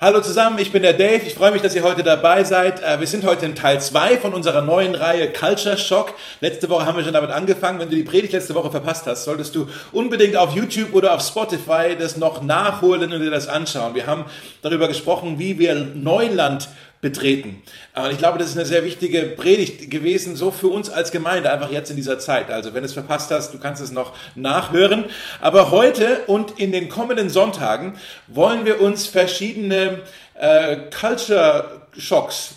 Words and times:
Hallo 0.00 0.20
zusammen, 0.20 0.60
ich 0.60 0.70
bin 0.70 0.82
der 0.82 0.92
Dave. 0.92 1.26
Ich 1.26 1.34
freue 1.34 1.50
mich, 1.50 1.60
dass 1.60 1.74
ihr 1.74 1.82
heute 1.82 2.04
dabei 2.04 2.44
seid. 2.44 2.80
Äh, 2.84 3.00
wir 3.00 3.08
sind 3.08 3.26
heute 3.26 3.46
in 3.46 3.56
Teil 3.56 3.80
2 3.80 4.18
von 4.18 4.32
unserer 4.32 4.62
neuen 4.62 4.94
Reihe 4.94 5.32
Culture 5.32 5.76
Shock. 5.76 6.14
Letzte 6.40 6.68
Woche 6.68 6.86
haben 6.86 6.96
wir 6.96 7.02
schon 7.02 7.14
damit 7.14 7.30
angefangen. 7.30 7.80
Wenn 7.80 7.90
du 7.90 7.96
die 7.96 8.04
Predigt 8.04 8.32
letzte 8.32 8.54
Woche 8.54 8.70
verpasst 8.70 9.06
hast, 9.06 9.24
solltest 9.24 9.56
du 9.56 9.66
unbedingt 9.90 10.36
auf 10.36 10.54
YouTube 10.54 10.94
oder 10.94 11.16
auf 11.16 11.22
Spotify 11.22 11.96
das 11.98 12.16
noch 12.16 12.42
nachholen 12.42 13.12
und 13.12 13.20
dir 13.20 13.32
das 13.32 13.48
anschauen. 13.48 13.96
Wir 13.96 14.06
haben 14.06 14.26
darüber 14.62 14.86
gesprochen, 14.86 15.40
wie 15.40 15.58
wir 15.58 15.74
Neuland 15.74 16.68
betreten. 17.00 17.62
Und 17.94 18.10
ich 18.10 18.18
glaube, 18.18 18.38
das 18.38 18.48
ist 18.48 18.56
eine 18.56 18.66
sehr 18.66 18.84
wichtige 18.84 19.22
Predigt 19.22 19.90
gewesen, 19.90 20.34
so 20.34 20.50
für 20.50 20.68
uns 20.68 20.90
als 20.90 21.12
Gemeinde, 21.12 21.50
einfach 21.52 21.70
jetzt 21.70 21.90
in 21.90 21.96
dieser 21.96 22.18
Zeit. 22.18 22.50
Also 22.50 22.74
wenn 22.74 22.82
du 22.82 22.86
es 22.86 22.92
verpasst 22.92 23.30
hast, 23.30 23.54
du 23.54 23.58
kannst 23.58 23.80
es 23.80 23.92
noch 23.92 24.14
nachhören. 24.34 25.04
Aber 25.40 25.70
heute 25.70 26.22
und 26.26 26.58
in 26.58 26.72
den 26.72 26.88
kommenden 26.88 27.30
Sonntagen 27.30 27.94
wollen 28.26 28.64
wir 28.64 28.80
uns 28.80 29.06
verschiedene 29.06 30.00
äh, 30.34 30.76
Culture 30.90 31.82
Shocks, 31.96 32.54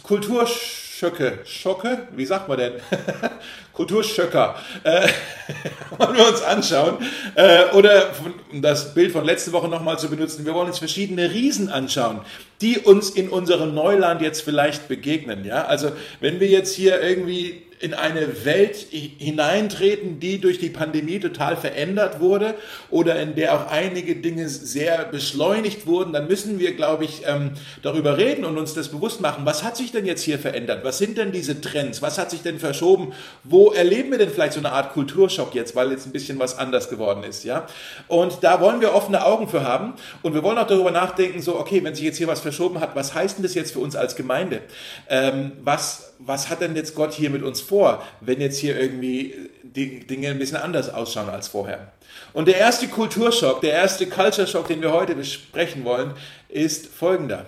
Kulturschöcke, 1.01 1.39
Schocke, 1.45 2.07
wie 2.15 2.25
sagt 2.25 2.47
man 2.47 2.59
denn? 2.59 2.73
Kulturschöcker, 3.73 4.55
äh, 4.83 5.07
wollen 5.97 6.15
wir 6.15 6.27
uns 6.27 6.43
anschauen. 6.43 6.97
Äh, 7.33 7.71
oder 7.73 8.11
um 8.51 8.61
das 8.61 8.93
Bild 8.93 9.11
von 9.11 9.25
letzte 9.25 9.51
Woche 9.51 9.67
nochmal 9.67 9.97
zu 9.97 10.11
benutzen, 10.11 10.45
wir 10.45 10.53
wollen 10.53 10.67
uns 10.67 10.77
verschiedene 10.77 11.31
Riesen 11.31 11.69
anschauen, 11.69 12.21
die 12.61 12.77
uns 12.77 13.09
in 13.09 13.29
unserem 13.29 13.73
Neuland 13.73 14.21
jetzt 14.21 14.41
vielleicht 14.41 14.87
begegnen. 14.89 15.43
Ja? 15.43 15.65
Also 15.65 15.91
wenn 16.19 16.39
wir 16.39 16.47
jetzt 16.47 16.75
hier 16.75 17.01
irgendwie 17.01 17.63
in 17.81 17.95
eine 17.95 18.45
Welt 18.45 18.87
hineintreten, 18.91 20.19
die 20.19 20.39
durch 20.39 20.59
die 20.59 20.69
Pandemie 20.69 21.19
total 21.19 21.57
verändert 21.57 22.19
wurde 22.19 22.55
oder 22.91 23.19
in 23.19 23.35
der 23.35 23.55
auch 23.55 23.71
einige 23.71 24.15
Dinge 24.15 24.47
sehr 24.49 25.05
beschleunigt 25.05 25.87
wurden, 25.87 26.13
dann 26.13 26.27
müssen 26.27 26.59
wir, 26.59 26.75
glaube 26.75 27.05
ich, 27.05 27.23
ähm, 27.25 27.51
darüber 27.81 28.17
reden 28.17 28.45
und 28.45 28.57
uns 28.57 28.75
das 28.75 28.89
bewusst 28.89 29.19
machen. 29.19 29.45
Was 29.45 29.63
hat 29.63 29.77
sich 29.77 29.91
denn 29.91 30.05
jetzt 30.05 30.21
hier 30.21 30.37
verändert? 30.37 30.83
Was 30.83 30.99
sind 30.99 31.17
denn 31.17 31.31
diese 31.31 31.59
Trends? 31.59 32.03
Was 32.03 32.19
hat 32.19 32.29
sich 32.29 32.43
denn 32.43 32.59
verschoben? 32.59 33.13
Wo 33.43 33.71
erleben 33.71 34.11
wir 34.11 34.19
denn 34.19 34.29
vielleicht 34.29 34.53
so 34.53 34.59
eine 34.59 34.71
Art 34.71 34.93
Kulturschock 34.93 35.55
jetzt, 35.55 35.75
weil 35.75 35.91
jetzt 35.91 36.05
ein 36.05 36.11
bisschen 36.11 36.37
was 36.37 36.57
anders 36.57 36.87
geworden 36.87 37.23
ist? 37.23 37.43
Ja? 37.43 37.65
Und 38.07 38.43
da 38.43 38.61
wollen 38.61 38.79
wir 38.79 38.93
offene 38.93 39.25
Augen 39.25 39.47
für 39.47 39.63
haben 39.63 39.93
und 40.21 40.35
wir 40.35 40.43
wollen 40.43 40.59
auch 40.59 40.67
darüber 40.67 40.91
nachdenken, 40.91 41.41
so, 41.41 41.59
okay, 41.59 41.83
wenn 41.83 41.95
sich 41.95 42.05
jetzt 42.05 42.17
hier 42.17 42.27
was 42.27 42.41
verschoben 42.41 42.79
hat, 42.79 42.95
was 42.95 43.15
heißt 43.15 43.37
denn 43.37 43.43
das 43.43 43.55
jetzt 43.55 43.73
für 43.73 43.79
uns 43.79 43.95
als 43.95 44.15
Gemeinde? 44.15 44.61
Ähm, 45.09 45.53
was 45.63 46.11
was 46.25 46.49
hat 46.49 46.61
denn 46.61 46.75
jetzt 46.75 46.95
Gott 46.95 47.13
hier 47.13 47.29
mit 47.29 47.43
uns 47.43 47.61
vor, 47.71 48.05
wenn 48.19 48.41
jetzt 48.41 48.57
hier 48.57 48.77
irgendwie 48.77 49.49
die 49.63 50.05
Dinge 50.05 50.27
ein 50.27 50.39
bisschen 50.39 50.57
anders 50.57 50.93
ausschauen 50.93 51.29
als 51.29 51.47
vorher? 51.47 51.93
Und 52.33 52.49
der 52.49 52.57
erste 52.57 52.89
Kulturschock, 52.89 53.61
der 53.61 53.71
erste 53.71 54.07
Culture 54.07 54.45
Shock, 54.45 54.67
den 54.67 54.81
wir 54.81 54.91
heute 54.91 55.15
besprechen 55.15 55.85
wollen, 55.85 56.13
ist 56.49 56.87
folgender. 56.87 57.45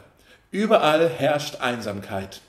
Überall 0.50 1.10
herrscht 1.10 1.58
Einsamkeit. 1.60 2.40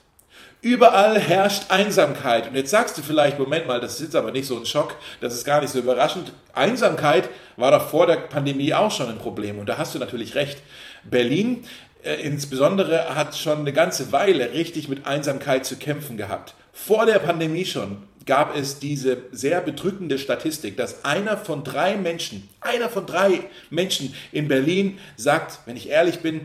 Überall 0.61 1.19
herrscht 1.19 1.65
Einsamkeit. 1.69 2.47
Und 2.47 2.55
jetzt 2.55 2.71
sagst 2.71 2.97
du 2.97 3.01
vielleicht, 3.01 3.39
Moment 3.39 3.67
mal, 3.67 3.81
das 3.81 3.95
ist 3.95 4.01
jetzt 4.01 4.15
aber 4.15 4.31
nicht 4.31 4.47
so 4.47 4.57
ein 4.57 4.65
Schock, 4.65 4.95
das 5.19 5.33
ist 5.33 5.43
gar 5.43 5.59
nicht 5.59 5.71
so 5.71 5.79
überraschend. 5.79 6.31
Einsamkeit 6.53 7.29
war 7.57 7.71
doch 7.71 7.89
vor 7.89 8.07
der 8.07 8.15
Pandemie 8.15 8.73
auch 8.73 8.91
schon 8.91 9.09
ein 9.09 9.17
Problem. 9.17 9.59
Und 9.59 9.67
da 9.67 9.77
hast 9.77 9.93
du 9.93 9.99
natürlich 9.99 10.35
recht. 10.35 10.59
Berlin 11.03 11.65
äh, 12.05 12.15
insbesondere 12.21 13.15
hat 13.15 13.35
schon 13.35 13.59
eine 13.59 13.73
ganze 13.73 14.11
Weile 14.11 14.53
richtig 14.53 14.87
mit 14.87 15.05
Einsamkeit 15.05 15.65
zu 15.65 15.75
kämpfen 15.75 16.17
gehabt. 16.17 16.53
Vor 16.77 17.05
der 17.05 17.19
Pandemie 17.19 17.63
schon 17.65 18.03
gab 18.25 18.55
es 18.55 18.79
diese 18.79 19.23
sehr 19.31 19.61
bedrückende 19.61 20.19
Statistik, 20.19 20.75
dass 20.75 21.05
einer 21.05 21.37
von 21.37 21.63
drei 21.63 21.95
Menschen, 21.95 22.49
einer 22.59 22.89
von 22.89 23.05
drei 23.05 23.39
Menschen 23.69 24.13
in 24.33 24.49
Berlin 24.49 24.99
sagt, 25.15 25.61
wenn 25.65 25.77
ich 25.77 25.89
ehrlich 25.89 26.19
bin, 26.19 26.41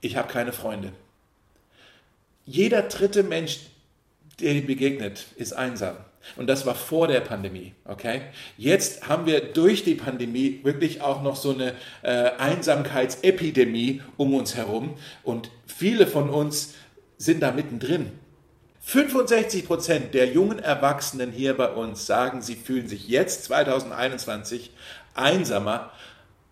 ich 0.00 0.16
habe 0.16 0.32
keine 0.32 0.52
Freunde. 0.52 0.92
Jeder 2.46 2.82
dritte 2.82 3.22
Mensch, 3.22 3.58
der 4.40 4.52
ihm 4.52 4.66
begegnet, 4.66 5.26
ist 5.36 5.52
einsam. 5.52 5.96
Und 6.36 6.46
das 6.46 6.64
war 6.64 6.74
vor 6.74 7.06
der 7.06 7.20
Pandemie, 7.20 7.74
okay? 7.84 8.22
Jetzt 8.56 9.06
haben 9.06 9.26
wir 9.26 9.40
durch 9.40 9.84
die 9.84 9.96
Pandemie 9.96 10.60
wirklich 10.62 11.02
auch 11.02 11.22
noch 11.22 11.36
so 11.36 11.52
eine 11.52 11.74
äh, 12.00 12.30
Einsamkeitsepidemie 12.38 14.00
um 14.16 14.34
uns 14.34 14.56
herum 14.56 14.94
und 15.22 15.50
viele 15.66 16.06
von 16.06 16.30
uns 16.30 16.72
sind 17.18 17.42
da 17.42 17.52
mittendrin. 17.52 18.12
65 18.84 19.66
Prozent 19.66 20.14
der 20.14 20.28
jungen 20.28 20.58
Erwachsenen 20.58 21.32
hier 21.32 21.56
bei 21.56 21.68
uns 21.68 22.06
sagen, 22.06 22.42
sie 22.42 22.56
fühlen 22.56 22.88
sich 22.88 23.08
jetzt 23.08 23.44
2021 23.44 24.70
einsamer 25.14 25.90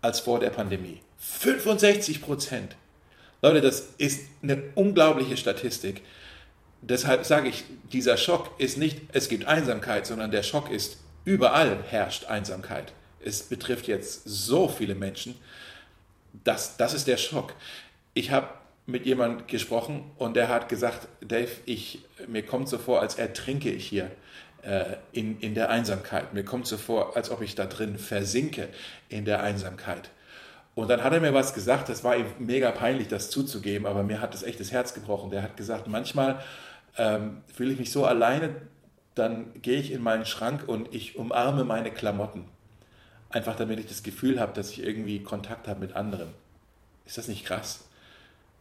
als 0.01 0.19
vor 0.19 0.39
der 0.39 0.49
Pandemie. 0.49 1.01
65 1.19 2.21
Prozent. 2.21 2.75
Leute, 3.41 3.61
das 3.61 3.89
ist 3.97 4.21
eine 4.41 4.63
unglaubliche 4.75 5.37
Statistik 5.37 6.01
deshalb 6.83 7.25
sage 7.25 7.49
ich, 7.49 7.63
dieser 7.91 8.17
Schock 8.17 8.51
ist 8.59 8.77
nicht, 8.77 8.99
es 9.13 9.29
gibt 9.29 9.45
Einsamkeit, 9.45 10.05
sondern 10.05 10.31
der 10.31 10.43
Schock 10.43 10.69
ist, 10.69 10.97
überall 11.25 11.83
herrscht 11.89 12.25
Einsamkeit. 12.25 12.93
Es 13.23 13.43
betrifft 13.43 13.87
jetzt 13.87 14.23
so 14.25 14.67
viele 14.67 14.95
Menschen. 14.95 15.35
Das, 16.43 16.77
das 16.77 16.93
ist 16.93 17.07
der 17.07 17.17
Schock. 17.17 17.53
Ich 18.13 18.31
habe 18.31 18.49
mit 18.85 19.05
jemandem 19.05 19.47
gesprochen 19.47 20.11
und 20.17 20.35
der 20.35 20.49
hat 20.49 20.67
gesagt, 20.67 21.07
Dave, 21.21 21.51
ich, 21.65 22.03
mir 22.27 22.45
kommt 22.45 22.67
so 22.67 22.77
vor, 22.77 23.01
als 23.01 23.15
ertrinke 23.15 23.69
ich 23.69 23.87
hier 23.87 24.11
äh, 24.61 24.97
in, 25.13 25.39
in 25.39 25.55
der 25.55 25.69
Einsamkeit. 25.69 26.33
Mir 26.33 26.43
kommt 26.43 26.67
so 26.67 26.77
vor, 26.77 27.15
als 27.15 27.29
ob 27.29 27.41
ich 27.41 27.55
da 27.55 27.65
drin 27.65 27.97
versinke 27.97 28.67
in 29.09 29.25
der 29.25 29.41
Einsamkeit. 29.41 30.09
Und 30.75 30.89
dann 30.89 31.03
hat 31.03 31.13
er 31.13 31.21
mir 31.21 31.33
was 31.33 31.53
gesagt, 31.53 31.87
das 31.87 32.03
war 32.03 32.17
ihm 32.17 32.25
mega 32.39 32.71
peinlich, 32.71 33.07
das 33.07 33.29
zuzugeben, 33.29 33.85
aber 33.85 34.03
mir 34.03 34.19
hat 34.19 34.33
das 34.33 34.43
echt 34.43 34.59
das 34.59 34.71
Herz 34.71 34.93
gebrochen. 34.93 35.29
Der 35.29 35.43
hat 35.43 35.55
gesagt, 35.55 35.87
manchmal 35.87 36.39
ähm, 36.97 37.41
fühle 37.53 37.73
ich 37.73 37.79
mich 37.79 37.91
so 37.91 38.05
alleine, 38.05 38.55
dann 39.15 39.53
gehe 39.61 39.79
ich 39.79 39.91
in 39.91 40.01
meinen 40.01 40.25
Schrank 40.25 40.67
und 40.67 40.93
ich 40.93 41.15
umarme 41.17 41.63
meine 41.63 41.91
Klamotten. 41.91 42.45
Einfach 43.29 43.55
damit 43.55 43.79
ich 43.79 43.87
das 43.87 44.03
Gefühl 44.03 44.39
habe, 44.39 44.53
dass 44.53 44.71
ich 44.71 44.83
irgendwie 44.83 45.21
Kontakt 45.21 45.67
habe 45.67 45.79
mit 45.79 45.95
anderen. 45.95 46.29
Ist 47.05 47.17
das 47.17 47.27
nicht 47.27 47.45
krass? 47.45 47.85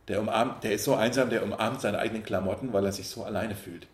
Der, 0.08 0.20
umarmt, 0.20 0.64
der 0.64 0.72
ist 0.72 0.84
so 0.84 0.94
einsam, 0.94 1.30
der 1.30 1.42
umarmt 1.42 1.80
seine 1.80 1.98
eigenen 1.98 2.22
Klamotten, 2.22 2.72
weil 2.72 2.84
er 2.84 2.92
sich 2.92 3.08
so 3.08 3.24
alleine 3.24 3.54
fühlt. 3.54 3.86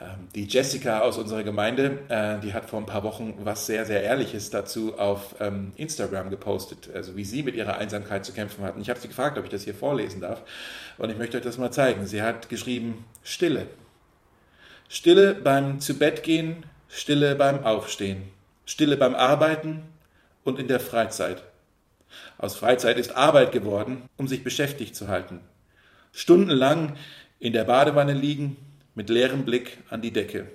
Ähm, 0.00 0.28
die 0.34 0.44
Jessica 0.44 1.00
aus 1.00 1.18
unserer 1.18 1.42
Gemeinde, 1.42 1.98
äh, 2.08 2.38
die 2.40 2.52
hat 2.52 2.70
vor 2.70 2.78
ein 2.78 2.86
paar 2.86 3.02
Wochen 3.02 3.34
was 3.42 3.66
sehr, 3.66 3.84
sehr 3.84 4.02
Ehrliches 4.02 4.50
dazu 4.50 4.98
auf 4.98 5.34
ähm, 5.40 5.72
Instagram 5.76 6.30
gepostet, 6.30 6.90
also 6.94 7.16
wie 7.16 7.24
sie 7.24 7.42
mit 7.42 7.56
ihrer 7.56 7.78
Einsamkeit 7.78 8.24
zu 8.24 8.32
kämpfen 8.32 8.64
hat. 8.64 8.76
Und 8.76 8.82
ich 8.82 8.90
habe 8.90 9.00
sie 9.00 9.08
gefragt, 9.08 9.38
ob 9.38 9.44
ich 9.44 9.50
das 9.50 9.64
hier 9.64 9.74
vorlesen 9.74 10.20
darf. 10.20 10.42
Und 10.98 11.10
ich 11.10 11.18
möchte 11.18 11.36
euch 11.36 11.42
das 11.42 11.58
mal 11.58 11.72
zeigen. 11.72 12.06
Sie 12.06 12.22
hat 12.22 12.48
geschrieben, 12.48 13.04
Stille. 13.22 13.66
Stille 14.88 15.34
beim 15.34 15.80
Zubettgehen, 15.80 16.64
Stille 16.88 17.34
beim 17.34 17.64
Aufstehen, 17.64 18.22
Stille 18.64 18.96
beim 18.96 19.14
Arbeiten 19.14 19.82
und 20.44 20.58
in 20.58 20.68
der 20.68 20.80
Freizeit. 20.80 21.42
Aus 22.38 22.56
Freizeit 22.56 22.98
ist 22.98 23.16
Arbeit 23.16 23.52
geworden, 23.52 24.02
um 24.16 24.28
sich 24.28 24.44
beschäftigt 24.44 24.96
zu 24.96 25.08
halten. 25.08 25.40
Stundenlang 26.12 26.96
in 27.38 27.52
der 27.52 27.64
Badewanne 27.64 28.14
liegen, 28.14 28.56
mit 28.94 29.10
leerem 29.10 29.44
Blick 29.44 29.78
an 29.90 30.02
die 30.02 30.12
Decke. 30.12 30.48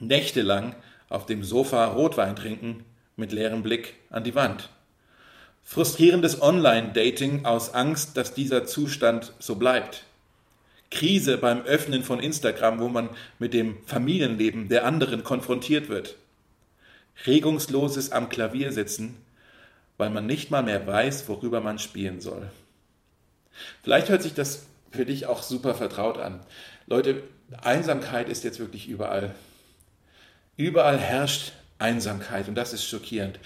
Nächtelang 0.00 0.74
auf 1.08 1.26
dem 1.26 1.44
Sofa 1.44 1.84
Rotwein 1.86 2.34
trinken, 2.34 2.84
mit 3.16 3.32
leerem 3.32 3.62
Blick 3.62 3.94
an 4.10 4.24
die 4.24 4.34
Wand. 4.34 4.70
Frustrierendes 5.62 6.42
Online-Dating 6.42 7.44
aus 7.44 7.72
Angst, 7.72 8.16
dass 8.16 8.34
dieser 8.34 8.66
Zustand 8.66 9.32
so 9.38 9.54
bleibt. 9.54 10.04
Krise 10.90 11.38
beim 11.38 11.62
Öffnen 11.62 12.02
von 12.02 12.20
Instagram, 12.20 12.80
wo 12.80 12.88
man 12.88 13.08
mit 13.38 13.54
dem 13.54 13.78
Familienleben 13.86 14.68
der 14.68 14.84
anderen 14.84 15.24
konfrontiert 15.24 15.88
wird. 15.88 16.16
Regungsloses 17.26 18.10
am 18.12 18.28
Klavier 18.28 18.72
sitzen, 18.72 19.16
weil 19.98 20.10
man 20.10 20.26
nicht 20.26 20.50
mal 20.50 20.62
mehr 20.62 20.86
weiß, 20.86 21.28
worüber 21.28 21.60
man 21.60 21.78
spielen 21.78 22.20
soll. 22.20 22.50
Vielleicht 23.82 24.08
hört 24.08 24.22
sich 24.22 24.34
das 24.34 24.66
für 24.90 25.06
dich 25.06 25.26
auch 25.26 25.42
super 25.42 25.74
vertraut 25.74 26.18
an. 26.18 26.40
Leute, 26.86 27.22
Einsamkeit 27.62 28.28
ist 28.28 28.44
jetzt 28.44 28.58
wirklich 28.58 28.88
überall. 28.88 29.34
Überall 30.56 30.98
herrscht 30.98 31.52
Einsamkeit 31.82 32.48
und 32.48 32.54
das 32.54 32.72
ist 32.72 32.84
schockierend. 32.84 33.38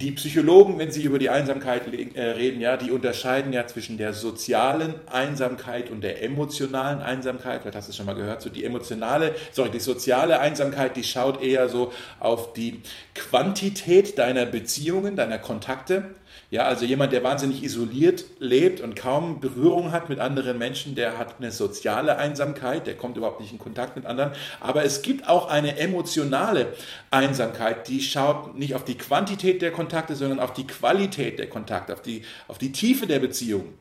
Die 0.00 0.12
Psychologen, 0.12 0.78
wenn 0.78 0.92
sie 0.92 1.02
über 1.02 1.18
die 1.18 1.28
Einsamkeit 1.28 1.82
äh, 2.14 2.22
reden, 2.22 2.60
ja, 2.60 2.76
die 2.76 2.90
unterscheiden 2.90 3.52
ja 3.52 3.66
zwischen 3.66 3.98
der 3.98 4.14
sozialen 4.14 4.94
Einsamkeit 5.10 5.90
und 5.90 6.02
der 6.02 6.22
emotionalen 6.22 7.02
Einsamkeit. 7.02 7.60
Vielleicht 7.60 7.76
hast 7.76 7.88
du 7.88 7.90
es 7.90 7.96
schon 7.96 8.06
mal 8.06 8.14
gehört. 8.14 8.40
So 8.40 8.48
die 8.48 8.64
emotionale, 8.64 9.34
sorry, 9.50 9.70
die 9.70 9.80
soziale 9.80 10.38
Einsamkeit, 10.38 10.96
die 10.96 11.04
schaut 11.04 11.42
eher 11.42 11.68
so 11.68 11.92
auf 12.20 12.52
die 12.52 12.80
Quantität 13.14 14.16
deiner 14.18 14.46
Beziehungen, 14.46 15.16
deiner 15.16 15.38
Kontakte. 15.38 16.14
Ja, 16.52 16.66
also 16.66 16.84
jemand, 16.84 17.14
der 17.14 17.24
wahnsinnig 17.24 17.62
isoliert 17.64 18.26
lebt 18.38 18.82
und 18.82 18.94
kaum 18.94 19.40
Berührung 19.40 19.90
hat 19.90 20.10
mit 20.10 20.18
anderen 20.18 20.58
Menschen, 20.58 20.94
der 20.94 21.16
hat 21.16 21.36
eine 21.38 21.50
soziale 21.50 22.18
Einsamkeit, 22.18 22.86
der 22.86 22.94
kommt 22.94 23.16
überhaupt 23.16 23.40
nicht 23.40 23.52
in 23.52 23.58
Kontakt 23.58 23.96
mit 23.96 24.04
anderen. 24.04 24.32
Aber 24.60 24.84
es 24.84 25.00
gibt 25.00 25.26
auch 25.30 25.48
eine 25.48 25.78
emotionale 25.78 26.74
Einsamkeit, 27.10 27.88
die 27.88 28.02
schaut 28.02 28.54
nicht 28.54 28.74
auf 28.74 28.84
die 28.84 28.98
Quantität 28.98 29.62
der 29.62 29.72
Kontakte, 29.72 30.14
sondern 30.14 30.40
auf 30.40 30.52
die 30.52 30.66
Qualität 30.66 31.38
der 31.38 31.48
Kontakte, 31.48 31.94
auf 31.94 32.02
die, 32.02 32.22
auf 32.48 32.58
die 32.58 32.70
Tiefe 32.70 33.06
der 33.06 33.20
Beziehung. 33.20 33.72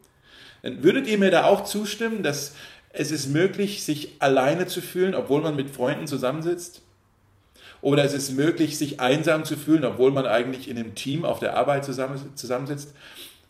Würdet 0.61 1.07
ihr 1.07 1.17
mir 1.17 1.29
da 1.29 1.43
auch 1.43 1.65
zustimmen, 1.65 2.23
dass 2.23 2.55
es 2.93 3.11
ist 3.11 3.27
möglich, 3.27 3.83
sich 3.83 4.15
alleine 4.19 4.65
zu 4.65 4.79
fühlen, 4.79 5.13
obwohl 5.13 5.41
man 5.41 5.57
mit 5.57 5.71
Freunden 5.71 6.07
zusammensitzt? 6.07 6.83
Oder 7.81 8.03
es 8.03 8.13
ist 8.13 8.31
möglich, 8.31 8.77
sich 8.77 8.99
einsam 8.99 9.43
zu 9.45 9.57
fühlen, 9.57 9.85
obwohl 9.85 10.11
man 10.11 10.25
eigentlich 10.25 10.67
in 10.69 10.77
einem 10.77 10.95
Team 10.95 11.25
auf 11.25 11.39
der 11.39 11.55
Arbeit 11.55 11.83
zusammensitzt? 11.85 12.93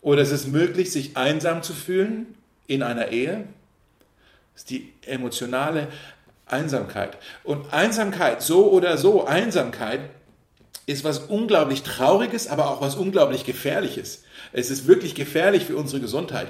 Oder 0.00 0.22
es 0.22 0.32
ist 0.32 0.48
möglich, 0.48 0.90
sich 0.90 1.16
einsam 1.16 1.62
zu 1.62 1.74
fühlen 1.74 2.34
in 2.66 2.82
einer 2.82 3.08
Ehe? 3.08 3.44
Das 4.54 4.62
ist 4.62 4.70
die 4.70 4.92
emotionale 5.06 5.88
Einsamkeit. 6.46 7.18
Und 7.44 7.72
Einsamkeit, 7.72 8.42
so 8.42 8.70
oder 8.70 8.96
so, 8.96 9.26
Einsamkeit 9.26 10.00
ist 10.86 11.04
was 11.04 11.18
unglaublich 11.20 11.82
Trauriges, 11.82 12.48
aber 12.48 12.70
auch 12.70 12.80
was 12.80 12.96
unglaublich 12.96 13.44
Gefährliches. 13.44 14.24
Es 14.52 14.70
ist 14.70 14.86
wirklich 14.86 15.14
gefährlich 15.14 15.64
für 15.64 15.76
unsere 15.76 16.00
Gesundheit. 16.00 16.48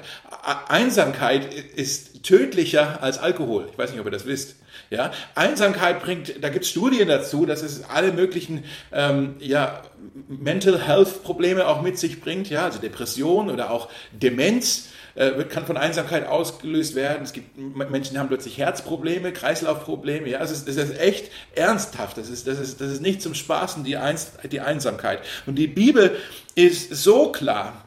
Einsamkeit 0.69 1.53
ist 1.55 2.23
tödlicher 2.23 3.03
als 3.03 3.19
Alkohol. 3.19 3.69
Ich 3.71 3.79
weiß 3.79 3.91
nicht, 3.91 4.01
ob 4.01 4.07
ihr 4.07 4.13
das 4.13 4.27
wisst. 4.27 4.57
Ja, 4.91 5.11
Einsamkeit 5.35 6.03
bringt, 6.03 6.43
da 6.43 6.49
gibt 6.49 6.65
es 6.65 6.71
Studien 6.71 7.09
dazu, 7.09 7.47
dass 7.47 7.63
es 7.63 7.85
alle 7.85 8.13
möglichen 8.13 8.65
ähm, 8.93 9.37
ja, 9.39 9.83
Mental 10.29 10.87
Health 10.87 11.23
Probleme 11.23 11.67
auch 11.67 11.83
mit 11.83 11.99
sich 11.99 12.21
bringt, 12.21 12.51
ja, 12.51 12.65
also 12.65 12.79
Depression 12.79 13.51
oder 13.51 13.71
auch 13.71 13.89
Demenz 14.13 14.89
äh, 15.15 15.45
kann 15.45 15.67
von 15.67 15.77
Einsamkeit 15.77 16.27
ausgelöst 16.27 16.95
werden. 16.95 17.23
Es 17.23 17.33
gibt 17.33 17.57
Menschen, 17.57 18.15
die 18.15 18.19
haben 18.19 18.29
plötzlich 18.29 18.59
Herzprobleme, 18.59 19.33
Kreislaufprobleme. 19.33 20.29
Ja, 20.29 20.41
es 20.41 20.51
ist, 20.51 20.69
es 20.69 20.77
ist 20.77 20.99
echt 20.99 21.31
ernsthaft. 21.55 22.19
Das 22.19 22.29
ist, 22.29 22.47
das 22.47 22.59
ist, 22.59 22.81
das 22.81 22.91
ist 22.91 23.03
nicht 23.03 23.21
zum 23.23 23.35
Spaßen, 23.35 23.85
die, 23.85 23.97
Eins, 23.97 24.33
die 24.51 24.61
Einsamkeit. 24.61 25.21
Und 25.47 25.57
die 25.57 25.67
Bibel 25.67 26.17
ist 26.55 26.95
so 26.95 27.31
klar, 27.31 27.85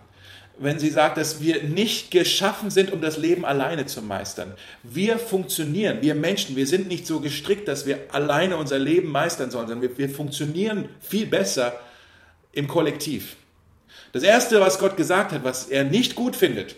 wenn 0.57 0.80
sie 0.80 0.89
sagt, 0.89 1.18
dass 1.18 1.42
wir 1.42 1.63
nicht 1.63 2.12
geschaffen 2.12 2.69
sind, 2.69 2.94
um 2.94 3.01
das 3.01 3.18
Leben 3.18 3.44
alleine 3.44 3.86
zu 3.86 4.01
meistern. 4.01 4.54
Wir 4.83 5.19
funktionieren, 5.19 5.98
wir 6.01 6.16
Menschen, 6.16 6.56
wir 6.56 6.68
sind 6.68 6.88
nicht 6.88 7.06
so 7.06 7.19
gestrickt, 7.19 7.68
dass 7.68 7.86
wir 7.86 8.00
alleine 8.12 8.56
unser 8.57 8.80
Leben 8.80 9.10
meistern 9.10 9.51
sollen, 9.51 9.68
sondern 9.68 9.89
wir, 9.89 9.98
wir 9.98 10.10
funktionieren 10.10 10.88
viel 11.01 11.25
besser 11.25 11.77
im 12.54 12.68
Kollektiv. 12.68 13.36
Das 14.13 14.24
Erste, 14.24 14.62
was 14.62 14.80
Gott 14.80 14.95
gesagt 14.95 15.33
hat, 15.33 15.44
was 15.44 15.68
er 15.68 15.83
nicht 15.83 16.16
gut 16.16 16.38
findet, 16.38 16.77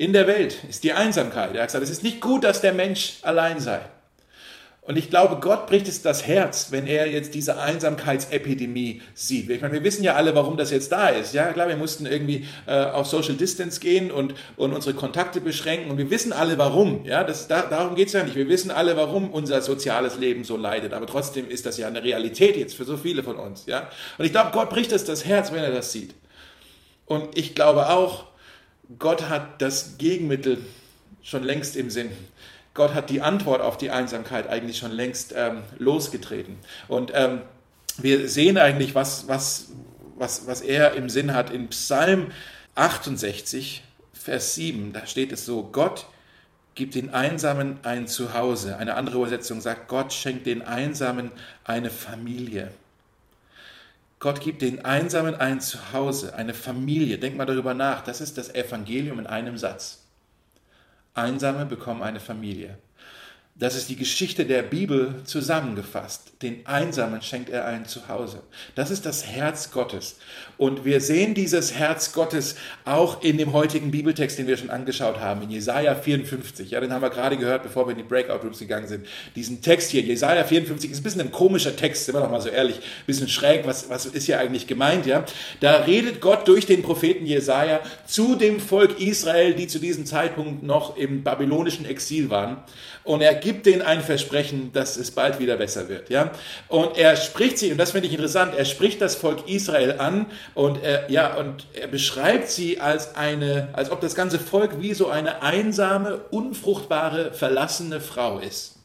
in 0.00 0.14
der 0.14 0.26
Welt 0.26 0.64
ist 0.66 0.82
die 0.82 0.94
Einsamkeit. 0.94 1.54
Er 1.54 1.60
hat 1.60 1.68
gesagt, 1.68 1.84
es 1.84 1.90
ist 1.90 2.02
nicht 2.02 2.22
gut, 2.22 2.42
dass 2.42 2.62
der 2.62 2.72
Mensch 2.72 3.18
allein 3.20 3.60
sei. 3.60 3.80
Und 4.80 4.96
ich 4.96 5.10
glaube, 5.10 5.36
Gott 5.42 5.66
bricht 5.66 5.86
es 5.88 6.00
das 6.00 6.26
Herz, 6.26 6.68
wenn 6.70 6.86
er 6.86 7.06
jetzt 7.06 7.34
diese 7.34 7.60
Einsamkeitsepidemie 7.60 9.02
sieht. 9.12 9.50
Ich 9.50 9.60
meine, 9.60 9.74
wir 9.74 9.84
wissen 9.84 10.02
ja 10.02 10.14
alle, 10.14 10.34
warum 10.34 10.56
das 10.56 10.70
jetzt 10.70 10.90
da 10.90 11.08
ist. 11.08 11.34
Ja, 11.34 11.52
klar, 11.52 11.68
wir 11.68 11.76
mussten 11.76 12.06
irgendwie 12.06 12.46
äh, 12.66 12.82
auf 12.86 13.08
Social 13.08 13.34
Distance 13.34 13.78
gehen 13.78 14.10
und, 14.10 14.32
und 14.56 14.72
unsere 14.72 14.94
Kontakte 14.94 15.42
beschränken. 15.42 15.90
Und 15.90 15.98
wir 15.98 16.08
wissen 16.08 16.32
alle, 16.32 16.56
warum. 16.56 17.04
Ja, 17.04 17.22
das, 17.22 17.46
da, 17.46 17.60
darum 17.60 17.94
geht 17.94 18.06
es 18.06 18.14
ja 18.14 18.24
nicht. 18.24 18.36
Wir 18.36 18.48
wissen 18.48 18.70
alle, 18.70 18.96
warum 18.96 19.30
unser 19.30 19.60
soziales 19.60 20.16
Leben 20.16 20.44
so 20.44 20.56
leidet. 20.56 20.94
Aber 20.94 21.04
trotzdem 21.04 21.50
ist 21.50 21.66
das 21.66 21.76
ja 21.76 21.88
eine 21.88 22.02
Realität 22.02 22.56
jetzt 22.56 22.74
für 22.74 22.86
so 22.86 22.96
viele 22.96 23.22
von 23.22 23.36
uns. 23.36 23.66
Ja, 23.66 23.90
und 24.16 24.24
ich 24.24 24.32
glaube, 24.32 24.52
Gott 24.52 24.70
bricht 24.70 24.92
es 24.92 25.04
das 25.04 25.26
Herz, 25.26 25.52
wenn 25.52 25.62
er 25.62 25.72
das 25.72 25.92
sieht. 25.92 26.14
Und 27.04 27.36
ich 27.36 27.54
glaube 27.54 27.90
auch, 27.90 28.30
Gott 28.98 29.28
hat 29.28 29.62
das 29.62 29.98
Gegenmittel 29.98 30.58
schon 31.22 31.44
längst 31.44 31.76
im 31.76 31.90
Sinn. 31.90 32.10
Gott 32.74 32.94
hat 32.94 33.10
die 33.10 33.20
Antwort 33.20 33.60
auf 33.60 33.76
die 33.76 33.90
Einsamkeit 33.90 34.48
eigentlich 34.48 34.78
schon 34.78 34.92
längst 34.92 35.34
ähm, 35.36 35.62
losgetreten. 35.78 36.56
Und 36.88 37.12
ähm, 37.14 37.42
wir 37.98 38.28
sehen 38.28 38.58
eigentlich, 38.58 38.94
was, 38.94 39.28
was, 39.28 39.68
was, 40.16 40.46
was 40.46 40.60
er 40.60 40.94
im 40.94 41.08
Sinn 41.08 41.34
hat. 41.34 41.50
In 41.50 41.68
Psalm 41.68 42.32
68, 42.74 43.82
Vers 44.12 44.54
7, 44.54 44.92
da 44.92 45.06
steht 45.06 45.32
es 45.32 45.44
so, 45.44 45.64
Gott 45.64 46.06
gibt 46.74 46.94
den 46.94 47.10
Einsamen 47.10 47.78
ein 47.82 48.06
Zuhause. 48.06 48.76
Eine 48.76 48.94
andere 48.94 49.18
Übersetzung 49.18 49.60
sagt, 49.60 49.88
Gott 49.88 50.12
schenkt 50.12 50.46
den 50.46 50.62
Einsamen 50.62 51.32
eine 51.64 51.90
Familie. 51.90 52.72
Gott 54.20 54.42
gibt 54.42 54.60
den 54.60 54.84
Einsamen 54.84 55.34
ein 55.34 55.62
Zuhause, 55.62 56.34
eine 56.34 56.52
Familie. 56.52 57.16
Denk 57.16 57.38
mal 57.38 57.46
darüber 57.46 57.72
nach. 57.72 58.04
Das 58.04 58.20
ist 58.20 58.36
das 58.36 58.54
Evangelium 58.54 59.18
in 59.18 59.26
einem 59.26 59.56
Satz. 59.56 60.04
Einsame 61.14 61.64
bekommen 61.64 62.02
eine 62.02 62.20
Familie. 62.20 62.78
Das 63.60 63.76
ist 63.76 63.90
die 63.90 63.96
Geschichte 63.96 64.46
der 64.46 64.62
Bibel 64.62 65.16
zusammengefasst. 65.24 66.32
Den 66.40 66.66
Einsamen 66.66 67.20
schenkt 67.20 67.50
er 67.50 67.66
ein 67.66 67.84
Zuhause. 67.84 68.40
Das 68.74 68.90
ist 68.90 69.04
das 69.04 69.26
Herz 69.26 69.70
Gottes. 69.70 70.16
Und 70.56 70.86
wir 70.86 71.02
sehen 71.02 71.34
dieses 71.34 71.74
Herz 71.74 72.14
Gottes 72.14 72.56
auch 72.86 73.22
in 73.22 73.36
dem 73.36 73.52
heutigen 73.52 73.90
Bibeltext, 73.90 74.38
den 74.38 74.46
wir 74.46 74.56
schon 74.56 74.70
angeschaut 74.70 75.20
haben, 75.20 75.42
in 75.42 75.50
Jesaja 75.50 75.94
54. 75.94 76.70
Ja, 76.70 76.80
den 76.80 76.90
haben 76.90 77.02
wir 77.02 77.10
gerade 77.10 77.36
gehört, 77.36 77.62
bevor 77.62 77.86
wir 77.86 77.92
in 77.92 77.98
die 77.98 78.02
Breakout 78.02 78.38
Groups 78.38 78.60
gegangen 78.60 78.88
sind. 78.88 79.04
Diesen 79.36 79.60
Text 79.60 79.90
hier, 79.90 80.00
Jesaja 80.00 80.44
54, 80.44 80.90
ist 80.90 81.00
ein 81.00 81.02
bisschen 81.02 81.20
ein 81.20 81.30
komischer 81.30 81.76
Text, 81.76 82.06
sind 82.06 82.14
wir 82.14 82.22
doch 82.22 82.30
mal 82.30 82.40
so 82.40 82.48
ehrlich, 82.48 82.76
ein 82.76 83.06
bisschen 83.06 83.28
schräg. 83.28 83.66
Was, 83.66 83.90
was 83.90 84.06
ist 84.06 84.24
hier 84.24 84.40
eigentlich 84.40 84.68
gemeint? 84.68 85.04
Ja, 85.04 85.26
da 85.60 85.80
redet 85.80 86.22
Gott 86.22 86.48
durch 86.48 86.64
den 86.64 86.80
Propheten 86.80 87.26
Jesaja 87.26 87.80
zu 88.06 88.36
dem 88.36 88.58
Volk 88.58 88.98
Israel, 88.98 89.52
die 89.52 89.66
zu 89.66 89.78
diesem 89.80 90.06
Zeitpunkt 90.06 90.62
noch 90.62 90.96
im 90.96 91.22
babylonischen 91.24 91.84
Exil 91.84 92.30
waren. 92.30 92.56
Und 93.02 93.22
er 93.22 93.34
gibt 93.34 93.49
denen 93.52 93.82
ein 93.82 94.02
Versprechen, 94.02 94.72
dass 94.72 94.96
es 94.96 95.10
bald 95.10 95.38
wieder 95.38 95.56
besser 95.56 95.88
wird. 95.88 96.10
Ja? 96.10 96.30
Und 96.68 96.96
er 96.96 97.16
spricht 97.16 97.58
sie, 97.58 97.72
und 97.72 97.78
das 97.78 97.92
finde 97.92 98.08
ich 98.08 98.12
interessant, 98.12 98.54
er 98.56 98.64
spricht 98.64 99.00
das 99.00 99.14
Volk 99.14 99.48
Israel 99.48 99.96
an 99.98 100.26
und 100.54 100.82
er, 100.82 101.10
ja, 101.10 101.34
und 101.34 101.66
er 101.74 101.88
beschreibt 101.88 102.50
sie 102.50 102.80
als 102.80 103.14
eine, 103.14 103.68
als 103.72 103.90
ob 103.90 104.00
das 104.00 104.14
ganze 104.14 104.38
Volk 104.38 104.80
wie 104.80 104.94
so 104.94 105.08
eine 105.08 105.42
einsame, 105.42 106.18
unfruchtbare, 106.30 107.32
verlassene 107.32 108.00
Frau 108.00 108.38
ist. 108.38 108.76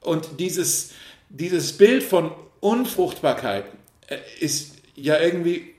Und 0.00 0.38
dieses, 0.38 0.90
dieses 1.28 1.72
Bild 1.72 2.02
von 2.02 2.32
Unfruchtbarkeit 2.60 3.64
äh, 4.08 4.16
ist 4.40 4.76
ja 4.94 5.18
irgendwie 5.18 5.75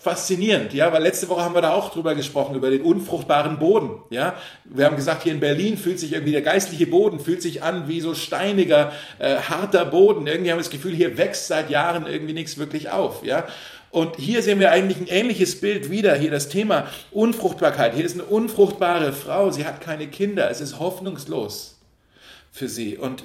faszinierend, 0.00 0.72
ja, 0.72 0.92
weil 0.92 1.02
letzte 1.02 1.28
Woche 1.28 1.42
haben 1.42 1.54
wir 1.54 1.60
da 1.60 1.72
auch 1.72 1.92
drüber 1.92 2.14
gesprochen, 2.14 2.56
über 2.56 2.70
den 2.70 2.80
unfruchtbaren 2.80 3.58
Boden, 3.58 4.00
ja. 4.08 4.34
Wir 4.64 4.86
haben 4.86 4.96
gesagt, 4.96 5.24
hier 5.24 5.32
in 5.32 5.40
Berlin 5.40 5.76
fühlt 5.76 6.00
sich 6.00 6.12
irgendwie 6.12 6.32
der 6.32 6.42
geistliche 6.42 6.86
Boden, 6.86 7.20
fühlt 7.20 7.42
sich 7.42 7.62
an 7.62 7.86
wie 7.86 8.00
so 8.00 8.14
steiniger, 8.14 8.92
äh, 9.18 9.36
harter 9.36 9.84
Boden. 9.84 10.26
Irgendwie 10.26 10.50
haben 10.50 10.58
wir 10.58 10.62
das 10.62 10.70
Gefühl, 10.70 10.94
hier 10.94 11.18
wächst 11.18 11.48
seit 11.48 11.68
Jahren 11.68 12.06
irgendwie 12.06 12.32
nichts 12.32 12.56
wirklich 12.56 12.90
auf, 12.90 13.24
ja. 13.24 13.46
Und 13.90 14.16
hier 14.16 14.42
sehen 14.42 14.60
wir 14.60 14.70
eigentlich 14.70 14.98
ein 14.98 15.08
ähnliches 15.08 15.60
Bild 15.60 15.90
wieder. 15.90 16.14
Hier 16.14 16.30
das 16.30 16.48
Thema 16.48 16.86
Unfruchtbarkeit. 17.10 17.94
Hier 17.94 18.04
ist 18.04 18.14
eine 18.14 18.22
unfruchtbare 18.22 19.12
Frau. 19.12 19.50
Sie 19.50 19.66
hat 19.66 19.80
keine 19.80 20.06
Kinder. 20.06 20.48
Es 20.48 20.60
ist 20.60 20.78
hoffnungslos 20.78 21.76
für 22.52 22.68
sie. 22.68 22.96
Und 22.96 23.24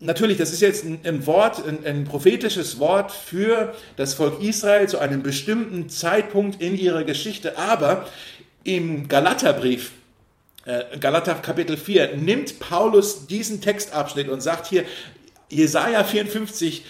natürlich, 0.00 0.38
das 0.38 0.52
ist 0.52 0.60
jetzt 0.60 0.84
ein, 0.84 1.26
Wort, 1.26 1.64
ein, 1.66 1.84
ein, 1.84 2.04
prophetisches 2.04 2.78
Wort 2.78 3.12
für 3.12 3.74
das 3.96 4.14
Volk 4.14 4.42
Israel 4.42 4.88
zu 4.88 4.98
einem 4.98 5.22
bestimmten 5.22 5.88
Zeitpunkt 5.88 6.60
in 6.60 6.76
ihrer 6.76 7.04
Geschichte. 7.04 7.58
Aber 7.58 8.06
im 8.64 9.08
Galaterbrief, 9.08 9.92
äh, 10.64 10.98
Galater 10.98 11.34
Kapitel 11.34 11.76
4, 11.76 12.16
nimmt 12.16 12.58
Paulus 12.58 13.26
diesen 13.26 13.60
Textabschnitt 13.60 14.28
und 14.28 14.40
sagt 14.40 14.66
hier, 14.66 14.84
Jesaja 15.50 16.04
54, 16.04 16.84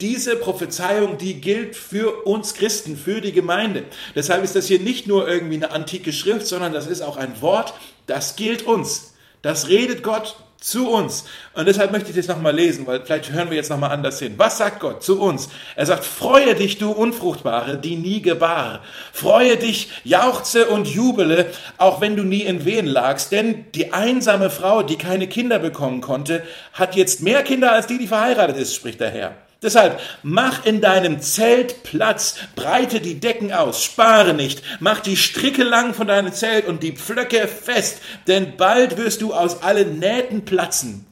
diese 0.00 0.36
Prophezeiung, 0.36 1.18
die 1.18 1.40
gilt 1.40 1.76
für 1.76 2.24
uns 2.24 2.54
Christen, 2.54 2.96
für 2.96 3.20
die 3.20 3.32
Gemeinde. 3.32 3.84
Deshalb 4.14 4.42
ist 4.42 4.56
das 4.56 4.66
hier 4.66 4.80
nicht 4.80 5.06
nur 5.06 5.28
irgendwie 5.28 5.56
eine 5.56 5.70
antike 5.70 6.12
Schrift, 6.12 6.46
sondern 6.46 6.72
das 6.72 6.86
ist 6.86 7.02
auch 7.02 7.16
ein 7.16 7.40
Wort, 7.42 7.74
das 8.06 8.36
gilt 8.36 8.62
uns. 8.62 9.14
Das 9.42 9.68
redet 9.68 10.02
Gott 10.02 10.36
zu 10.64 10.88
uns. 10.88 11.24
Und 11.52 11.68
deshalb 11.68 11.92
möchte 11.92 12.10
ich 12.10 12.16
das 12.16 12.26
nochmal 12.26 12.54
lesen, 12.54 12.86
weil 12.86 13.02
vielleicht 13.04 13.30
hören 13.30 13.50
wir 13.50 13.56
jetzt 13.56 13.70
nochmal 13.70 13.90
anders 13.90 14.18
hin. 14.18 14.34
Was 14.38 14.58
sagt 14.58 14.80
Gott 14.80 15.02
zu 15.02 15.20
uns? 15.20 15.50
Er 15.76 15.86
sagt, 15.86 16.04
freue 16.04 16.54
dich, 16.54 16.78
du 16.78 16.90
Unfruchtbare, 16.90 17.78
die 17.78 17.96
nie 17.96 18.22
gebar. 18.22 18.80
Freue 19.12 19.56
dich, 19.56 19.90
jauchze 20.04 20.66
und 20.66 20.88
jubele, 20.88 21.46
auch 21.76 22.00
wenn 22.00 22.16
du 22.16 22.22
nie 22.22 22.42
in 22.42 22.64
Wehen 22.64 22.86
lagst. 22.86 23.30
Denn 23.30 23.66
die 23.72 23.92
einsame 23.92 24.48
Frau, 24.48 24.82
die 24.82 24.96
keine 24.96 25.28
Kinder 25.28 25.58
bekommen 25.58 26.00
konnte, 26.00 26.42
hat 26.72 26.96
jetzt 26.96 27.20
mehr 27.20 27.42
Kinder 27.42 27.72
als 27.72 27.86
die, 27.86 27.98
die 27.98 28.08
verheiratet 28.08 28.56
ist, 28.56 28.74
spricht 28.74 29.00
der 29.00 29.10
Herr. 29.10 29.43
Deshalb 29.64 29.98
mach 30.22 30.66
in 30.66 30.82
deinem 30.82 31.22
Zelt 31.22 31.82
Platz, 31.84 32.36
breite 32.54 33.00
die 33.00 33.18
Decken 33.18 33.50
aus, 33.50 33.82
spare 33.82 34.34
nicht, 34.34 34.62
mach 34.78 35.00
die 35.00 35.16
Stricke 35.16 35.64
lang 35.64 35.94
von 35.94 36.06
deinem 36.06 36.34
Zelt 36.34 36.66
und 36.66 36.82
die 36.82 36.92
Pflöcke 36.92 37.48
fest, 37.48 38.02
denn 38.26 38.58
bald 38.58 38.98
wirst 38.98 39.22
du 39.22 39.32
aus 39.32 39.62
allen 39.62 39.98
Nähten 39.98 40.44
platzen. 40.44 41.06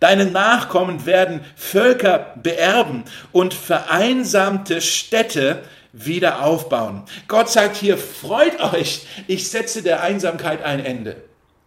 Deine 0.00 0.26
Nachkommen 0.26 1.06
werden 1.06 1.42
Völker 1.54 2.34
beerben 2.42 3.04
und 3.30 3.54
vereinsamte 3.54 4.80
Städte 4.80 5.62
wieder 5.92 6.44
aufbauen. 6.44 7.04
Gott 7.28 7.50
sagt 7.50 7.76
hier, 7.76 7.96
freut 7.96 8.60
euch, 8.74 9.06
ich 9.28 9.48
setze 9.48 9.80
der 9.80 10.02
Einsamkeit 10.02 10.64
ein 10.64 10.84
Ende. 10.84 11.22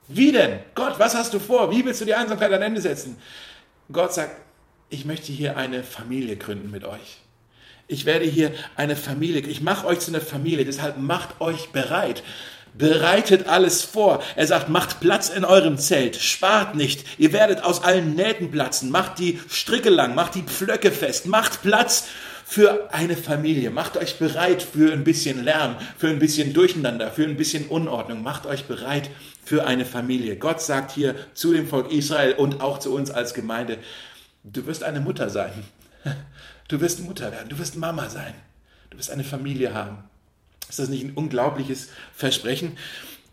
Wie 0.10 0.34
denn? 0.34 0.60
Gott, 0.76 0.96
was 0.98 1.16
hast 1.16 1.34
du 1.34 1.40
vor? 1.40 1.72
Wie 1.72 1.86
willst 1.86 2.02
du 2.02 2.06
die 2.06 2.14
Einsamkeit 2.14 2.52
ein 2.52 2.62
Ende 2.62 2.82
setzen? 2.82 3.18
Gott 3.90 4.14
sagt, 4.14 4.36
ich 4.90 5.06
möchte 5.06 5.32
hier 5.32 5.58
eine 5.58 5.84
Familie 5.84 6.38
gründen 6.38 6.72
mit 6.72 6.84
euch. 6.84 7.18
Ich 7.88 8.06
werde 8.06 8.26
hier 8.26 8.52
eine 8.76 8.96
Familie, 8.96 9.42
ich 9.42 9.62
mache 9.62 9.86
euch 9.86 10.00
zu 10.00 10.12
einer 10.12 10.22
Familie, 10.22 10.66
deshalb 10.66 10.98
macht 10.98 11.40
euch 11.42 11.70
bereit. 11.70 12.24
bereitet 12.78 13.48
alles 13.48 13.84
vor. 13.84 14.22
Er 14.36 14.48
sagt, 14.48 14.68
macht 14.68 15.00
Platz 15.00 15.30
in 15.30 15.46
eurem 15.46 15.78
Zelt, 15.78 16.18
spart 16.18 16.76
nicht, 16.76 17.06
ihr 17.18 17.32
werdet 17.32 17.64
aus 17.64 17.84
allen 17.84 18.16
Nähten 18.16 18.52
platzen, 18.52 18.90
macht 18.90 19.18
die 19.20 19.40
Stricke 19.50 19.90
lang, 19.90 20.14
macht 20.14 20.36
die 20.36 20.42
Pflöcke 20.42 20.92
fest, 20.92 21.26
macht 21.26 21.62
Platz 21.62 22.06
für 22.46 22.94
eine 22.94 23.18
Familie. 23.18 23.72
Macht 23.72 23.98
euch 23.98 24.20
bereit 24.20 24.62
für 24.62 24.94
ein 24.94 25.04
bisschen 25.04 25.44
Lärm, 25.44 25.78
für 25.98 26.10
ein 26.10 26.20
bisschen 26.20 26.54
Durcheinander, 26.54 27.12
für 27.12 27.24
ein 27.24 27.38
bisschen 27.38 27.68
Unordnung. 27.68 28.22
Macht 28.22 28.46
euch 28.46 28.66
bereit 28.66 29.10
für 29.44 29.66
eine 29.66 29.84
Familie. 29.84 30.36
Gott 30.38 30.62
sagt 30.62 30.92
hier 30.92 31.16
zu 31.34 31.54
dem 31.54 31.68
Volk 31.68 31.92
Israel 31.92 32.34
und 32.34 32.62
auch 32.62 32.80
zu 32.80 32.94
uns 32.94 33.10
als 33.10 33.34
Gemeinde, 33.34 33.80
du 34.52 34.66
wirst 34.66 34.84
eine 34.84 35.00
Mutter 35.00 35.30
sein. 35.30 35.52
Du 36.68 36.82
wirst 36.82 37.00
Mutter 37.02 37.32
werden, 37.32 37.48
du 37.48 37.60
wirst 37.60 37.76
Mama 37.76 38.10
sein. 38.10 38.34
Du 38.90 38.98
wirst 38.98 39.12
eine 39.12 39.24
Familie 39.24 39.76
haben. 39.76 40.00
Ist 40.68 40.80
das 40.80 40.90
nicht 40.90 41.04
ein 41.04 41.14
unglaubliches 41.14 41.90
Versprechen? 42.12 42.76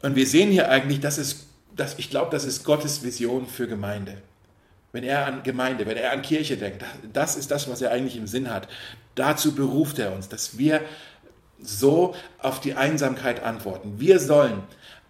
Und 0.02 0.16
wir 0.16 0.26
sehen 0.26 0.50
hier 0.50 0.68
eigentlich, 0.68 1.00
dass 1.00 1.16
es, 1.16 1.46
dass 1.74 1.98
ich 1.98 2.10
glaube, 2.10 2.30
das 2.30 2.44
ist 2.44 2.62
Gottes 2.62 3.02
Vision 3.02 3.46
für 3.46 3.66
Gemeinde. 3.66 4.18
Wenn 4.92 5.02
er 5.02 5.24
an 5.24 5.42
Gemeinde, 5.42 5.86
wenn 5.86 5.96
er 5.96 6.12
an 6.12 6.20
Kirche 6.20 6.58
denkt, 6.58 6.84
das 7.14 7.36
ist 7.36 7.50
das, 7.50 7.70
was 7.70 7.80
er 7.80 7.90
eigentlich 7.90 8.16
im 8.16 8.26
Sinn 8.26 8.50
hat. 8.50 8.68
Dazu 9.14 9.54
beruft 9.54 9.98
er 9.98 10.12
uns, 10.12 10.28
dass 10.28 10.58
wir 10.58 10.82
so 11.58 12.14
auf 12.38 12.60
die 12.60 12.74
Einsamkeit 12.74 13.42
antworten. 13.42 13.94
Wir 13.98 14.18
sollen 14.18 14.62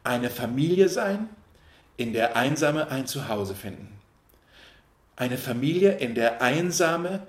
eine 0.05 0.31
Familie 0.31 0.89
sein, 0.89 1.29
in 1.97 2.13
der 2.13 2.37
Einsame 2.37 2.89
ein 2.91 3.07
Zuhause 3.07 3.57
finden. 3.57 3.92
Eine 5.17 5.39
Familie, 5.39 5.99
in 5.99 6.15
der 6.15 6.43
Einsame 6.43 7.27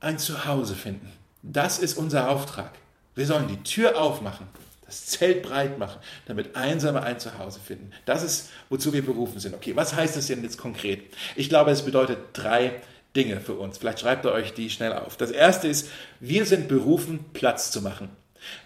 ein 0.00 0.18
Zuhause 0.18 0.74
finden. 0.74 1.10
Das 1.42 1.78
ist 1.78 1.96
unser 1.96 2.30
Auftrag. 2.30 2.72
Wir 3.14 3.26
sollen 3.26 3.48
die 3.48 3.62
Tür 3.62 4.00
aufmachen, 4.00 4.46
das 4.86 5.06
Zelt 5.06 5.42
breit 5.42 5.78
machen, 5.78 6.00
damit 6.26 6.56
Einsame 6.56 7.02
ein 7.02 7.18
Zuhause 7.18 7.60
finden. 7.60 7.90
Das 8.04 8.22
ist, 8.22 8.50
wozu 8.68 8.92
wir 8.92 9.04
berufen 9.04 9.40
sind. 9.40 9.54
Okay, 9.54 9.76
was 9.76 9.94
heißt 9.94 10.16
das 10.16 10.26
denn 10.26 10.42
jetzt 10.42 10.58
konkret? 10.58 11.02
Ich 11.36 11.48
glaube, 11.48 11.70
es 11.70 11.82
bedeutet 11.82 12.18
drei 12.32 12.80
Dinge 13.14 13.40
für 13.40 13.54
uns. 13.54 13.78
Vielleicht 13.78 14.00
schreibt 14.00 14.24
ihr 14.24 14.32
euch 14.32 14.54
die 14.54 14.70
schnell 14.70 14.92
auf. 14.92 15.16
Das 15.16 15.30
erste 15.30 15.68
ist, 15.68 15.90
wir 16.20 16.46
sind 16.46 16.68
berufen, 16.68 17.24
Platz 17.32 17.70
zu 17.70 17.82
machen. 17.82 18.08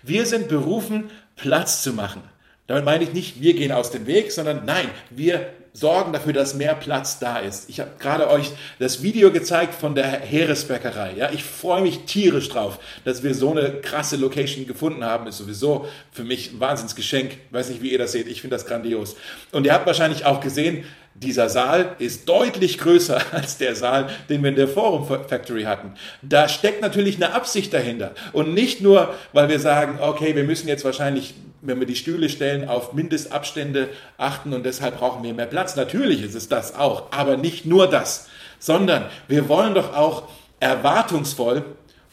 Wir 0.03 0.27
sind 0.27 0.49
berufen, 0.49 1.11
Platz 1.35 1.83
zu 1.83 1.93
machen. 1.93 2.23
Damit 2.67 2.85
meine 2.85 3.05
ich 3.05 3.13
nicht, 3.13 3.41
wir 3.41 3.55
gehen 3.55 3.73
aus 3.73 3.91
dem 3.91 4.07
Weg, 4.07 4.33
sondern 4.33 4.65
nein, 4.65 4.89
wir 5.11 5.53
sorgen 5.77 6.13
dafür, 6.13 6.33
dass 6.33 6.55
mehr 6.55 6.75
Platz 6.75 7.19
da 7.19 7.39
ist. 7.39 7.69
Ich 7.69 7.81
habe 7.81 7.91
gerade 7.99 8.31
euch 8.31 8.53
das 8.79 9.03
Video 9.03 9.31
gezeigt 9.31 9.75
von 9.75 9.95
der 9.95 10.07
Heeresbäckerei. 10.07 11.13
Ja, 11.17 11.31
ich 11.31 11.45
freue 11.45 11.83
mich 11.83 12.01
tierisch 12.07 12.49
drauf, 12.49 12.79
dass 13.05 13.23
wir 13.23 13.35
so 13.35 13.51
eine 13.51 13.81
krasse 13.83 14.17
Location 14.17 14.67
gefunden 14.67 15.05
haben. 15.05 15.27
Ist 15.27 15.39
sowieso 15.39 15.87
für 16.13 16.25
mich 16.25 16.53
ein 16.53 16.61
Wahnsinnsgeschenk. 16.61 17.33
Weiß 17.51 17.69
nicht, 17.69 17.83
wie 17.83 17.93
ihr 17.93 17.99
das 17.99 18.13
seht. 18.13 18.27
Ich 18.27 18.41
finde 18.41 18.57
das 18.57 18.65
grandios. 18.65 19.17
Und 19.53 19.67
ihr 19.67 19.75
habt 19.75 19.87
wahrscheinlich 19.87 20.25
auch 20.25 20.41
gesehen, 20.41 20.85
dieser 21.15 21.49
Saal 21.49 21.97
ist 21.99 22.29
deutlich 22.29 22.79
größer 22.79 23.21
als 23.33 23.59
der 23.59 23.75
Saal, 23.75 24.09
den 24.31 24.43
wir 24.43 24.51
in 24.51 24.57
der 24.57 24.69
Forum 24.69 25.07
Factory 25.07 25.65
hatten. 25.65 25.93
Da 26.23 26.49
steckt 26.49 26.81
natürlich 26.81 27.17
eine 27.17 27.35
Absicht 27.35 27.73
dahinter. 27.75 28.13
Und 28.33 28.55
nicht 28.55 28.81
nur, 28.81 29.15
weil 29.35 29.49
wir 29.49 29.61
sagen, 29.61 29.99
okay, 30.01 30.35
wir 30.35 30.45
müssen 30.45 30.69
jetzt 30.69 30.85
wahrscheinlich 30.85 31.35
wenn 31.67 31.81
wir 31.81 31.87
die 31.87 31.97
Stühle 31.97 32.29
stellen, 32.29 32.69
auf 32.69 32.93
Mindestabstände 32.93 33.89
achten 34.19 34.53
und 34.53 34.65
deshalb 34.65 34.99
brauchen 34.99 35.23
wir 35.23 35.35
mehr 35.35 35.47
Platz. 35.47 35.77
Natürlich 35.77 36.23
ist 36.23 36.35
es 36.35 36.49
das 36.49 36.75
auch, 36.75 37.13
aber 37.13 37.37
nicht 37.37 37.67
nur 37.67 37.89
das, 37.89 38.29
sondern 38.59 39.07
wir 39.29 39.49
wollen 39.49 39.75
doch 39.75 39.95
auch 39.95 40.25
erwartungsvoll 40.61 41.65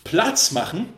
Platz 0.04 0.52
machen, 0.52 0.90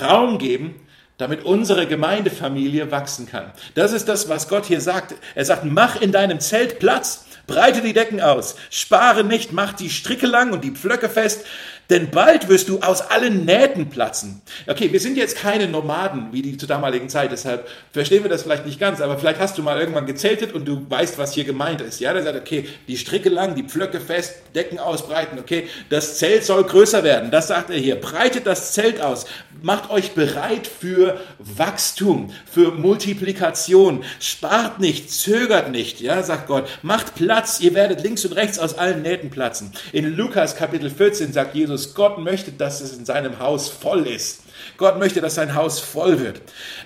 Raum 0.00 0.38
geben, 0.38 0.74
damit 1.16 1.44
unsere 1.44 1.86
Gemeindefamilie 1.86 2.90
wachsen 2.90 3.26
kann. 3.26 3.52
Das 3.74 3.92
ist 3.92 4.08
das, 4.08 4.28
was 4.28 4.48
Gott 4.48 4.66
hier 4.66 4.80
sagt. 4.80 5.14
Er 5.34 5.44
sagt, 5.44 5.64
mach 5.64 6.00
in 6.00 6.12
deinem 6.12 6.38
Zelt 6.40 6.78
Platz, 6.78 7.26
breite 7.46 7.80
die 7.80 7.92
Decken 7.92 8.20
aus, 8.20 8.54
spare 8.70 9.24
nicht, 9.24 9.52
mach 9.52 9.72
die 9.72 9.90
Stricke 9.90 10.26
lang 10.26 10.52
und 10.52 10.62
die 10.62 10.70
Pflöcke 10.70 11.08
fest, 11.08 11.44
denn 11.90 12.10
bald 12.10 12.48
wirst 12.48 12.68
du 12.68 12.80
aus 12.80 13.00
allen 13.00 13.44
Nähten 13.44 13.88
platzen. 13.88 14.42
Okay, 14.66 14.92
wir 14.92 15.00
sind 15.00 15.16
jetzt 15.16 15.36
keine 15.36 15.68
Nomaden 15.68 16.28
wie 16.32 16.42
die 16.42 16.56
zur 16.56 16.68
damaligen 16.68 17.08
Zeit, 17.08 17.32
deshalb 17.32 17.66
verstehen 17.92 18.22
wir 18.22 18.30
das 18.30 18.42
vielleicht 18.42 18.66
nicht 18.66 18.78
ganz, 18.78 19.00
aber 19.00 19.18
vielleicht 19.18 19.40
hast 19.40 19.56
du 19.56 19.62
mal 19.62 19.78
irgendwann 19.80 20.06
gezeltet 20.06 20.52
und 20.52 20.66
du 20.66 20.84
weißt, 20.88 21.18
was 21.18 21.32
hier 21.32 21.44
gemeint 21.44 21.80
ist. 21.80 22.00
Ja, 22.00 22.12
der 22.12 22.22
sagt, 22.22 22.36
okay, 22.36 22.66
die 22.86 22.96
Stricke 22.96 23.30
lang, 23.30 23.54
die 23.54 23.62
Pflöcke 23.62 24.00
fest, 24.00 24.36
Decken 24.54 24.78
ausbreiten, 24.78 25.38
okay, 25.38 25.68
das 25.88 26.18
Zelt 26.18 26.44
soll 26.44 26.64
größer 26.64 27.04
werden. 27.04 27.30
Das 27.30 27.48
sagt 27.48 27.70
er 27.70 27.78
hier. 27.78 27.96
Breitet 27.96 28.46
das 28.46 28.72
Zelt 28.72 29.00
aus. 29.00 29.26
Macht 29.60 29.90
euch 29.90 30.12
bereit 30.12 30.68
für 30.68 31.20
Wachstum, 31.38 32.32
für 32.50 32.70
Multiplikation. 32.70 34.04
Spart 34.20 34.78
nicht, 34.78 35.10
zögert 35.10 35.70
nicht, 35.72 36.00
ja, 36.00 36.22
sagt 36.22 36.46
Gott. 36.46 36.68
Macht 36.82 37.16
Platz, 37.16 37.58
ihr 37.60 37.74
werdet 37.74 38.02
links 38.02 38.24
und 38.24 38.34
rechts 38.34 38.58
aus 38.58 38.78
allen 38.78 39.02
Nähten 39.02 39.30
platzen. 39.30 39.72
In 39.92 40.16
Lukas 40.16 40.54
Kapitel 40.54 40.90
14 40.90 41.32
sagt 41.32 41.56
Jesus, 41.56 41.77
Jesus, 41.78 41.94
Gott 41.94 42.18
möchte, 42.18 42.52
dass 42.52 42.80
es 42.80 42.96
in 42.96 43.04
seinem 43.04 43.38
Haus 43.38 43.68
voll 43.68 44.06
ist. 44.06 44.42
Gott 44.76 44.98
möchte, 44.98 45.20
dass 45.20 45.36
sein 45.36 45.54
Haus 45.54 45.80
voll 45.80 46.18
wird. 46.18 46.40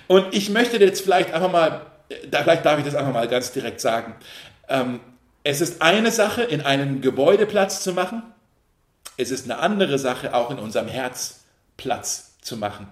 Und 0.07 0.33
ich 0.33 0.49
möchte 0.49 0.77
jetzt 0.77 1.01
vielleicht 1.01 1.33
einfach 1.33 1.51
mal, 1.51 1.85
vielleicht 2.31 2.65
darf 2.65 2.77
ich 2.77 2.85
das 2.85 2.95
einfach 2.95 3.13
mal 3.13 3.27
ganz 3.27 3.51
direkt 3.51 3.81
sagen. 3.81 4.15
Ähm, 4.69 4.99
es 5.43 5.61
ist 5.61 5.81
eine 5.81 6.11
Sache, 6.11 6.43
in 6.43 6.61
einem 6.61 7.01
Gebäude 7.01 7.45
Platz 7.45 7.83
zu 7.83 7.93
machen. 7.93 8.23
Es 9.17 9.31
ist 9.31 9.45
eine 9.45 9.59
andere 9.59 9.99
Sache, 9.99 10.33
auch 10.33 10.51
in 10.51 10.59
unserem 10.59 10.87
Herz 10.87 11.43
Platz 11.75 12.37
zu 12.41 12.57
machen. 12.57 12.87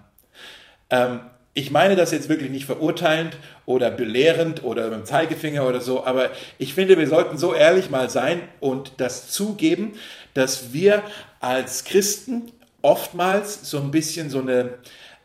Ähm, 0.90 1.22
ich 1.54 1.72
meine 1.72 1.96
das 1.96 2.12
jetzt 2.12 2.30
wirklich 2.30 2.50
nicht 2.50 2.66
verurteilend 2.66 3.38
oder 3.66 3.92
belehrend 3.92 4.64
oder 4.64 4.90
mit 4.90 5.00
dem 5.00 5.06
Zeigefinger 5.06 5.68
oder 5.68 5.82
so, 5.82 6.06
aber 6.06 6.30
ich 6.58 6.74
finde, 6.74 6.98
wir 6.98 7.08
sollten 7.08 7.38
so 7.38 7.54
ehrlich 7.54 7.90
mal 7.90 8.10
sein 8.10 8.42
und 8.60 8.94
das 8.98 9.30
zugeben, 9.32 9.94
dass 10.34 10.72
wir 10.72 11.04
als 11.42 11.84
Christen 11.84 12.52
oftmals 12.82 13.70
so 13.70 13.80
ein 13.80 13.92
bisschen 13.92 14.30
so 14.30 14.40
eine, 14.40 14.76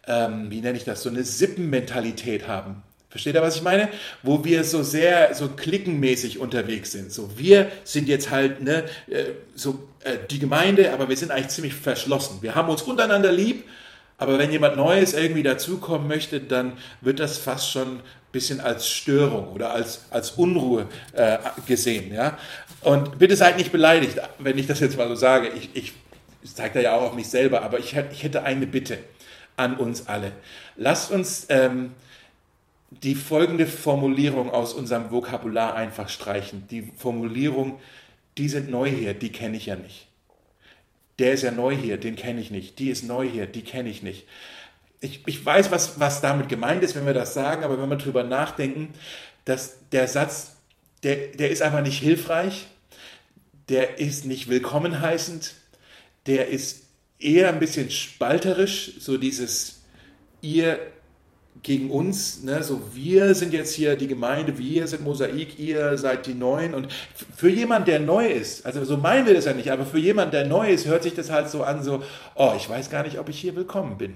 ähm, 0.06 0.50
wie 0.50 0.60
nenne 0.60 0.76
ich 0.76 0.84
das, 0.84 1.02
so 1.02 1.10
eine 1.10 1.22
Sippenmentalität 1.22 2.48
haben. 2.48 2.82
Versteht 3.08 3.34
ihr, 3.34 3.42
was 3.42 3.56
ich 3.56 3.62
meine? 3.62 3.88
Wo 4.22 4.44
wir 4.44 4.64
so 4.64 4.82
sehr 4.82 5.32
so 5.34 5.48
klickenmäßig 5.48 6.38
unterwegs 6.38 6.92
sind. 6.92 7.12
So, 7.12 7.38
wir 7.38 7.70
sind 7.84 8.08
jetzt 8.08 8.30
halt 8.30 8.62
ne, 8.62 8.84
äh, 9.08 9.26
so 9.54 9.88
äh, 10.04 10.18
die 10.28 10.38
Gemeinde, 10.38 10.92
aber 10.92 11.08
wir 11.08 11.16
sind 11.16 11.30
eigentlich 11.30 11.48
ziemlich 11.48 11.72
verschlossen. 11.72 12.38
Wir 12.42 12.54
haben 12.54 12.68
uns 12.68 12.82
untereinander 12.82 13.32
lieb, 13.32 13.64
aber 14.18 14.38
wenn 14.38 14.50
jemand 14.50 14.76
Neues 14.76 15.12
irgendwie 15.12 15.42
dazukommen 15.42 16.08
möchte, 16.08 16.40
dann 16.40 16.72
wird 17.00 17.20
das 17.20 17.38
fast 17.38 17.70
schon 17.70 17.96
ein 17.96 18.00
bisschen 18.32 18.60
als 18.60 18.88
Störung 18.88 19.48
oder 19.48 19.72
als, 19.72 20.06
als 20.10 20.32
Unruhe 20.32 20.86
äh, 21.12 21.38
gesehen. 21.66 22.12
Ja? 22.12 22.38
Und 22.82 23.18
bitte 23.18 23.36
seid 23.36 23.58
nicht 23.58 23.72
beleidigt, 23.72 24.18
wenn 24.38 24.56
ich 24.56 24.66
das 24.66 24.80
jetzt 24.80 24.96
mal 24.96 25.08
so 25.08 25.16
sage. 25.16 25.48
Ich, 25.48 25.70
ich 25.74 25.92
zeige 26.54 26.74
da 26.74 26.80
ja 26.80 26.96
auch 26.96 27.02
auf 27.02 27.14
mich 27.14 27.28
selber, 27.28 27.62
aber 27.62 27.78
ich, 27.78 27.94
ich 28.12 28.22
hätte 28.22 28.42
eine 28.42 28.66
Bitte 28.66 28.98
an 29.56 29.76
uns 29.76 30.06
alle. 30.06 30.32
Lasst 30.76 31.10
uns 31.10 31.46
ähm, 31.48 31.92
die 32.90 33.14
folgende 33.14 33.66
Formulierung 33.66 34.50
aus 34.50 34.72
unserem 34.72 35.10
Vokabular 35.10 35.74
einfach 35.74 36.08
streichen. 36.08 36.66
Die 36.70 36.90
Formulierung, 36.96 37.80
die 38.38 38.48
sind 38.48 38.70
neu 38.70 38.88
hier, 38.88 39.14
die 39.14 39.32
kenne 39.32 39.56
ich 39.56 39.66
ja 39.66 39.76
nicht. 39.76 40.05
Der 41.18 41.32
ist 41.32 41.42
ja 41.42 41.50
neu 41.50 41.74
hier, 41.74 41.96
den 41.96 42.16
kenne 42.16 42.40
ich 42.40 42.50
nicht. 42.50 42.78
Die 42.78 42.90
ist 42.90 43.04
neu 43.04 43.28
hier, 43.28 43.46
die 43.46 43.62
kenne 43.62 43.88
ich 43.88 44.02
nicht. 44.02 44.26
Ich, 45.00 45.22
ich 45.26 45.44
weiß, 45.44 45.70
was, 45.70 46.00
was 46.00 46.20
damit 46.20 46.48
gemeint 46.48 46.82
ist, 46.82 46.94
wenn 46.94 47.06
wir 47.06 47.14
das 47.14 47.34
sagen, 47.34 47.64
aber 47.64 47.80
wenn 47.80 47.88
wir 47.88 47.96
drüber 47.96 48.24
nachdenken, 48.24 48.92
dass 49.44 49.76
der 49.92 50.08
Satz, 50.08 50.56
der, 51.02 51.28
der 51.28 51.50
ist 51.50 51.62
einfach 51.62 51.82
nicht 51.82 51.98
hilfreich, 51.98 52.66
der 53.68 53.98
ist 53.98 54.24
nicht 54.24 54.48
willkommen 54.48 55.00
heißend, 55.00 55.54
der 56.26 56.48
ist 56.48 56.82
eher 57.18 57.48
ein 57.48 57.60
bisschen 57.60 57.90
spalterisch, 57.90 58.92
so 58.98 59.16
dieses 59.16 59.82
ihr 60.40 60.78
gegen 61.66 61.90
uns, 61.90 62.44
ne? 62.44 62.62
so 62.62 62.80
wir 62.94 63.34
sind 63.34 63.52
jetzt 63.52 63.74
hier 63.74 63.96
die 63.96 64.06
Gemeinde, 64.06 64.56
wir 64.56 64.86
sind 64.86 65.02
Mosaik, 65.02 65.58
ihr 65.58 65.98
seid 65.98 66.26
die 66.26 66.34
Neuen 66.34 66.74
und 66.74 66.86
für 67.34 67.48
jemand, 67.50 67.88
der 67.88 67.98
neu 67.98 68.24
ist, 68.28 68.64
also 68.64 68.84
so 68.84 68.96
meinen 68.96 69.26
wir 69.26 69.34
das 69.34 69.46
ja 69.46 69.52
nicht, 69.52 69.72
aber 69.72 69.84
für 69.84 69.98
jemand, 69.98 70.32
der 70.32 70.46
neu 70.46 70.70
ist, 70.70 70.86
hört 70.86 71.02
sich 71.02 71.14
das 71.14 71.28
halt 71.28 71.50
so 71.50 71.64
an, 71.64 71.82
so, 71.82 72.04
oh, 72.36 72.52
ich 72.56 72.70
weiß 72.70 72.88
gar 72.88 73.02
nicht, 73.02 73.18
ob 73.18 73.28
ich 73.28 73.40
hier 73.40 73.56
willkommen 73.56 73.98
bin. 73.98 74.14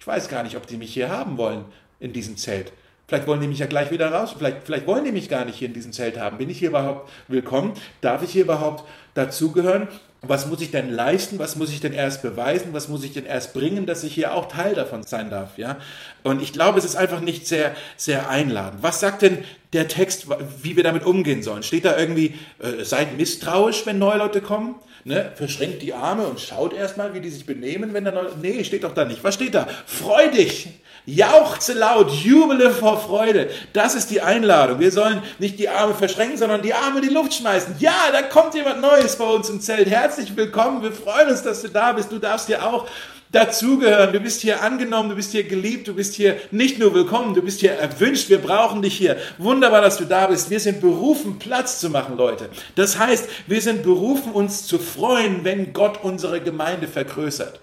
Ich 0.00 0.06
weiß 0.06 0.30
gar 0.30 0.42
nicht, 0.42 0.56
ob 0.56 0.66
die 0.66 0.78
mich 0.78 0.94
hier 0.94 1.10
haben 1.10 1.36
wollen 1.36 1.66
in 2.00 2.14
diesem 2.14 2.38
Zelt. 2.38 2.72
Vielleicht 3.06 3.26
wollen 3.26 3.42
die 3.42 3.48
mich 3.48 3.58
ja 3.58 3.66
gleich 3.66 3.90
wieder 3.90 4.10
raus. 4.10 4.34
Vielleicht, 4.36 4.64
vielleicht 4.64 4.86
wollen 4.86 5.04
die 5.04 5.12
mich 5.12 5.28
gar 5.28 5.44
nicht 5.44 5.56
hier 5.56 5.68
in 5.68 5.74
diesem 5.74 5.92
Zelt 5.92 6.18
haben. 6.18 6.38
Bin 6.38 6.48
ich 6.48 6.58
hier 6.58 6.68
überhaupt 6.68 7.10
willkommen? 7.26 7.72
Darf 8.00 8.22
ich 8.22 8.30
hier 8.30 8.44
überhaupt 8.44 8.84
dazugehören? 9.12 9.88
Was 10.22 10.46
muss 10.46 10.60
ich 10.60 10.72
denn 10.72 10.90
leisten? 10.90 11.38
Was 11.38 11.54
muss 11.54 11.70
ich 11.70 11.80
denn 11.80 11.92
erst 11.92 12.22
beweisen? 12.22 12.72
Was 12.72 12.88
muss 12.88 13.04
ich 13.04 13.12
denn 13.12 13.24
erst 13.24 13.54
bringen, 13.54 13.86
dass 13.86 14.02
ich 14.02 14.14
hier 14.14 14.34
auch 14.34 14.48
Teil 14.48 14.74
davon 14.74 15.04
sein 15.04 15.30
darf? 15.30 15.58
Ja? 15.58 15.76
Und 16.24 16.42
ich 16.42 16.52
glaube, 16.52 16.78
es 16.78 16.84
ist 16.84 16.96
einfach 16.96 17.20
nicht 17.20 17.46
sehr, 17.46 17.74
sehr 17.96 18.28
einladend. 18.28 18.82
Was 18.82 18.98
sagt 18.98 19.22
denn 19.22 19.44
der 19.72 19.86
Text, 19.86 20.26
wie 20.62 20.76
wir 20.76 20.82
damit 20.82 21.04
umgehen 21.04 21.42
sollen? 21.44 21.62
Steht 21.62 21.84
da 21.84 21.96
irgendwie, 21.96 22.34
äh, 22.58 22.84
seid 22.84 23.16
misstrauisch, 23.16 23.86
wenn 23.86 23.98
neue 23.98 24.18
Leute 24.18 24.40
kommen? 24.40 24.74
Ne? 25.08 25.32
Verschränkt 25.36 25.80
die 25.80 25.94
Arme 25.94 26.26
und 26.26 26.38
schaut 26.38 26.74
erstmal, 26.74 27.14
wie 27.14 27.20
die 27.20 27.30
sich 27.30 27.46
benehmen, 27.46 27.94
wenn 27.94 28.04
da 28.04 28.10
neue... 28.10 28.28
Nee, 28.42 28.62
steht 28.62 28.84
doch 28.84 28.92
da 28.92 29.06
nicht. 29.06 29.24
Was 29.24 29.36
steht 29.36 29.54
da? 29.54 29.66
Freu 29.86 30.28
dich! 30.28 30.68
Jauchze 31.06 31.72
laut, 31.72 32.10
jubele 32.10 32.70
vor 32.70 33.00
Freude. 33.00 33.48
Das 33.72 33.94
ist 33.94 34.10
die 34.10 34.20
Einladung. 34.20 34.80
Wir 34.80 34.92
sollen 34.92 35.22
nicht 35.38 35.58
die 35.58 35.70
Arme 35.70 35.94
verschränken, 35.94 36.36
sondern 36.36 36.60
die 36.60 36.74
Arme 36.74 37.00
in 37.00 37.08
die 37.08 37.14
Luft 37.14 37.32
schmeißen. 37.32 37.76
Ja, 37.78 38.10
da 38.12 38.20
kommt 38.20 38.54
jemand 38.54 38.82
Neues 38.82 39.16
bei 39.16 39.24
uns 39.24 39.48
im 39.48 39.62
Zelt. 39.62 39.88
Herzlich 39.88 40.36
willkommen. 40.36 40.82
Wir 40.82 40.92
freuen 40.92 41.30
uns, 41.30 41.42
dass 41.42 41.62
du 41.62 41.68
da 41.68 41.92
bist. 41.92 42.12
Du 42.12 42.18
darfst 42.18 42.50
dir 42.50 42.62
auch 42.62 42.86
dazugehören. 43.32 44.12
Du 44.12 44.20
bist 44.20 44.40
hier 44.40 44.62
angenommen, 44.62 45.10
du 45.10 45.16
bist 45.16 45.32
hier 45.32 45.44
geliebt, 45.44 45.88
du 45.88 45.94
bist 45.94 46.14
hier 46.14 46.36
nicht 46.50 46.78
nur 46.78 46.94
willkommen, 46.94 47.34
du 47.34 47.42
bist 47.42 47.60
hier 47.60 47.72
erwünscht. 47.72 48.28
Wir 48.28 48.38
brauchen 48.38 48.82
dich 48.82 48.96
hier. 48.96 49.16
Wunderbar, 49.38 49.82
dass 49.82 49.96
du 49.96 50.04
da 50.04 50.26
bist. 50.26 50.50
Wir 50.50 50.60
sind 50.60 50.80
berufen, 50.80 51.38
Platz 51.38 51.80
zu 51.80 51.90
machen, 51.90 52.16
Leute. 52.16 52.48
Das 52.74 52.98
heißt, 52.98 53.28
wir 53.46 53.60
sind 53.60 53.82
berufen, 53.82 54.32
uns 54.32 54.66
zu 54.66 54.78
freuen, 54.78 55.44
wenn 55.44 55.72
Gott 55.72 56.02
unsere 56.02 56.40
Gemeinde 56.40 56.88
vergrößert. 56.88 57.60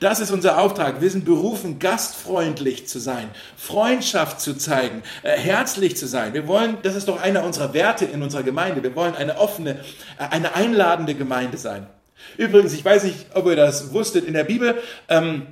Das 0.00 0.20
ist 0.20 0.30
unser 0.30 0.58
Auftrag. 0.58 1.00
Wir 1.00 1.10
sind 1.10 1.24
berufen, 1.24 1.78
gastfreundlich 1.78 2.86
zu 2.86 3.00
sein, 3.00 3.28
Freundschaft 3.56 4.40
zu 4.40 4.56
zeigen, 4.56 5.02
äh, 5.22 5.36
herzlich 5.36 5.96
zu 5.96 6.06
sein. 6.06 6.32
Wir 6.32 6.46
wollen, 6.46 6.78
das 6.82 6.94
ist 6.94 7.08
doch 7.08 7.20
einer 7.20 7.44
unserer 7.44 7.74
Werte 7.74 8.04
in 8.04 8.22
unserer 8.22 8.44
Gemeinde. 8.44 8.82
Wir 8.82 8.94
wollen 8.94 9.16
eine 9.16 9.38
offene, 9.38 9.80
äh, 10.18 10.28
eine 10.30 10.54
einladende 10.54 11.14
Gemeinde 11.14 11.58
sein. 11.58 11.88
Übrigens, 12.36 12.72
ich 12.72 12.84
weiß 12.84 13.04
nicht, 13.04 13.26
ob 13.34 13.46
ihr 13.46 13.56
das 13.56 13.92
wusstet, 13.92 14.24
in 14.24 14.34
der 14.34 14.44
Bibel 14.44 14.76
ähm, 15.08 15.46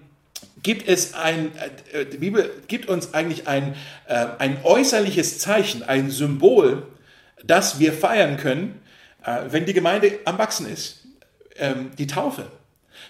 gibt 0.62 0.88
es 0.88 1.14
ein, 1.14 1.52
äh, 1.92 2.06
die 2.06 2.18
Bibel 2.18 2.50
gibt 2.68 2.88
uns 2.88 3.14
eigentlich 3.14 3.48
ein, 3.48 3.74
äh, 4.06 4.26
ein 4.38 4.58
äußerliches 4.62 5.38
Zeichen, 5.38 5.82
ein 5.82 6.10
Symbol, 6.10 6.84
das 7.44 7.78
wir 7.78 7.92
feiern 7.92 8.36
können, 8.36 8.80
äh, 9.24 9.38
wenn 9.48 9.66
die 9.66 9.74
Gemeinde 9.74 10.18
am 10.24 10.38
Wachsen 10.38 10.70
ist. 10.70 10.98
Ähm, 11.56 11.90
die 11.98 12.06
Taufe. 12.06 12.46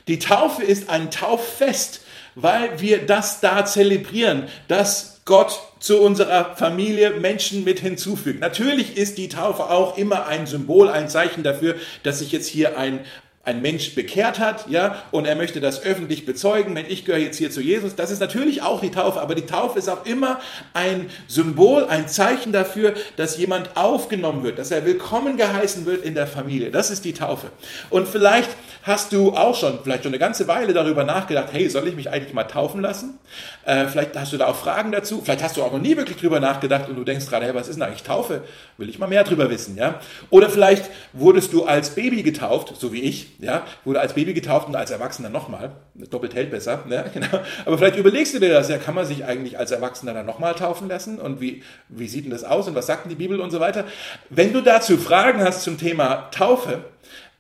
Die 0.09 0.19
Taufe 0.19 0.62
ist 0.62 0.88
ein 0.88 1.11
Tauffest, 1.11 2.00
weil 2.35 2.81
wir 2.81 3.07
das 3.07 3.40
da 3.40 3.64
zelebrieren, 3.64 4.49
dass 4.69 5.21
Gott 5.25 5.61
zu 5.78 6.00
unserer 6.00 6.57
Familie 6.57 7.11
Menschen 7.11 7.64
mit 7.64 7.81
hinzufügt. 7.81 8.40
Natürlich 8.40 8.97
ist 8.97 9.19
die 9.19 9.28
Taufe 9.28 9.71
auch 9.71 9.97
immer 9.97 10.26
ein 10.26 10.47
Symbol, 10.47 10.88
ein 10.88 11.09
Zeichen 11.09 11.42
dafür, 11.42 11.76
dass 12.02 12.19
sich 12.19 12.33
jetzt 12.33 12.49
hier 12.49 12.78
ein, 12.78 13.00
ein 13.45 13.61
Mensch 13.61 13.97
bekehrt 13.97 14.39
hat, 14.39 14.69
ja, 14.69 15.03
und 15.11 15.27
er 15.27 15.35
möchte 15.35 15.61
das 15.61 15.83
öffentlich 15.83 16.25
bezeugen, 16.27 16.77
wenn 16.77 16.87
ich 16.87 17.05
gehöre 17.05 17.21
jetzt 17.21 17.39
hier 17.39 17.51
zu 17.51 17.61
Jesus, 17.61 17.97
das 17.97 18.13
ist 18.13 18.21
natürlich 18.21 18.63
auch 18.63 18.81
die 18.81 18.93
Taufe, 18.93 19.21
aber 19.21 19.35
die 19.35 19.47
Taufe 19.47 19.81
ist 19.81 19.89
auch 19.89 20.07
immer 20.07 20.41
ein 20.75 21.11
Symbol, 21.27 21.87
ein 21.87 22.07
Zeichen 22.07 22.53
dafür, 22.53 22.95
dass 23.17 23.37
jemand 23.39 23.77
aufgenommen 23.77 24.45
wird, 24.45 24.61
dass 24.61 24.71
er 24.71 24.85
willkommen 24.85 25.37
geheißen 25.37 25.87
wird 25.87 26.05
in 26.05 26.15
der 26.15 26.29
Familie. 26.29 26.71
Das 26.71 26.93
ist 26.93 27.05
die 27.05 27.15
Taufe. 27.15 27.49
Und 27.91 28.07
vielleicht 28.07 28.51
hast 28.85 29.13
du 29.13 29.33
auch 29.33 29.57
schon, 29.57 29.81
vielleicht 29.83 30.05
schon 30.05 30.13
eine 30.13 30.21
ganze 30.21 30.47
Weile 30.47 30.73
darüber 30.73 31.03
nachgedacht, 31.03 31.49
hey, 31.53 31.69
soll 31.69 31.89
ich 31.89 31.97
mich 31.97 32.11
eigentlich 32.11 32.35
mal 32.35 32.45
taufen 32.45 32.81
lassen? 32.81 33.19
Äh, 33.64 33.87
vielleicht 33.87 34.16
hast 34.16 34.33
du 34.33 34.37
da 34.37 34.47
auch 34.47 34.57
Fragen 34.57 34.90
dazu, 34.90 35.21
vielleicht 35.23 35.42
hast 35.42 35.57
du 35.57 35.62
auch 35.62 35.73
noch 35.73 35.81
nie 35.81 35.97
wirklich 35.97 36.16
drüber 36.16 36.40
nachgedacht 36.40 36.88
und 36.88 36.97
du 36.97 37.04
denkst 37.04 37.26
gerade, 37.26 37.47
hey, 37.47 37.54
was 37.54 37.69
ist 37.69 37.76
denn 37.76 37.83
eigentlich 37.83 38.02
Taufe? 38.02 38.42
Will 38.76 38.88
ich 38.88 38.99
mal 38.99 39.07
mehr 39.07 39.23
drüber 39.23 39.49
wissen, 39.50 39.76
ja? 39.76 40.00
Oder 40.31 40.50
vielleicht 40.50 40.90
wurdest 41.12 41.52
du 41.52 41.64
als 41.64 41.90
Baby 41.90 42.23
getauft, 42.23 42.75
so 42.78 42.92
wie 42.92 43.02
ich, 43.02 43.28
ja, 43.38 43.64
wurde 43.85 44.00
als 44.00 44.14
Baby 44.14 44.35
getauft 44.35 44.69
und 44.69 44.75
als 44.75 44.90
Erwachsener 44.90 45.28
nochmal, 45.28 45.71
doppelt 45.95 46.35
hält 46.35 46.50
besser, 46.50 46.85
ne? 46.88 47.04
genau. 47.14 47.40
aber 47.64 47.78
vielleicht 47.78 47.97
überlegst 47.97 48.35
du 48.35 48.40
dir 48.40 48.52
das, 48.52 48.69
ja, 48.69 48.78
kann 48.78 48.95
man 48.95 49.07
sich 49.07 49.25
eigentlich 49.25 49.59
als 49.59 49.71
Erwachsener 49.71 50.12
dann 50.12 50.26
nochmal 50.26 50.54
taufen 50.54 50.88
lassen 50.88 51.19
und 51.19 51.40
wie, 51.40 51.62
wie 51.88 52.09
sieht 52.09 52.25
denn 52.25 52.33
das 52.33 52.45
aus 52.45 52.66
und 52.66 52.75
was 52.75 52.87
sagt 52.87 53.04
denn 53.04 53.11
die 53.11 53.16
Bibel 53.16 53.40
und 53.40 53.50
so 53.50 53.61
weiter. 53.61 53.85
Wenn 54.28 54.52
du 54.52 54.61
dazu 54.61 54.97
Fragen 54.97 55.40
hast 55.40 55.62
zum 55.62 55.78
Thema 55.78 56.31
Taufe, 56.33 56.85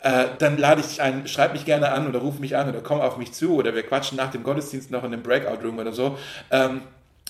äh, 0.02 0.26
dann 0.38 0.58
lade 0.58 0.80
ich 0.80 1.00
ein, 1.00 1.26
schreib 1.26 1.52
mich 1.52 1.64
gerne 1.64 1.92
an 1.92 2.08
oder 2.08 2.18
ruf 2.20 2.38
mich 2.38 2.56
an 2.56 2.68
oder 2.68 2.80
komm 2.80 3.00
auf 3.00 3.18
mich 3.18 3.32
zu 3.32 3.54
oder 3.54 3.74
wir 3.74 3.82
quatschen 3.82 4.16
nach 4.16 4.30
dem 4.30 4.42
Gottesdienst 4.42 4.90
noch 4.90 5.04
in 5.04 5.12
einem 5.12 5.22
Breakout-Room 5.22 5.78
oder 5.78 5.92
so. 5.92 6.18
Ähm, 6.50 6.82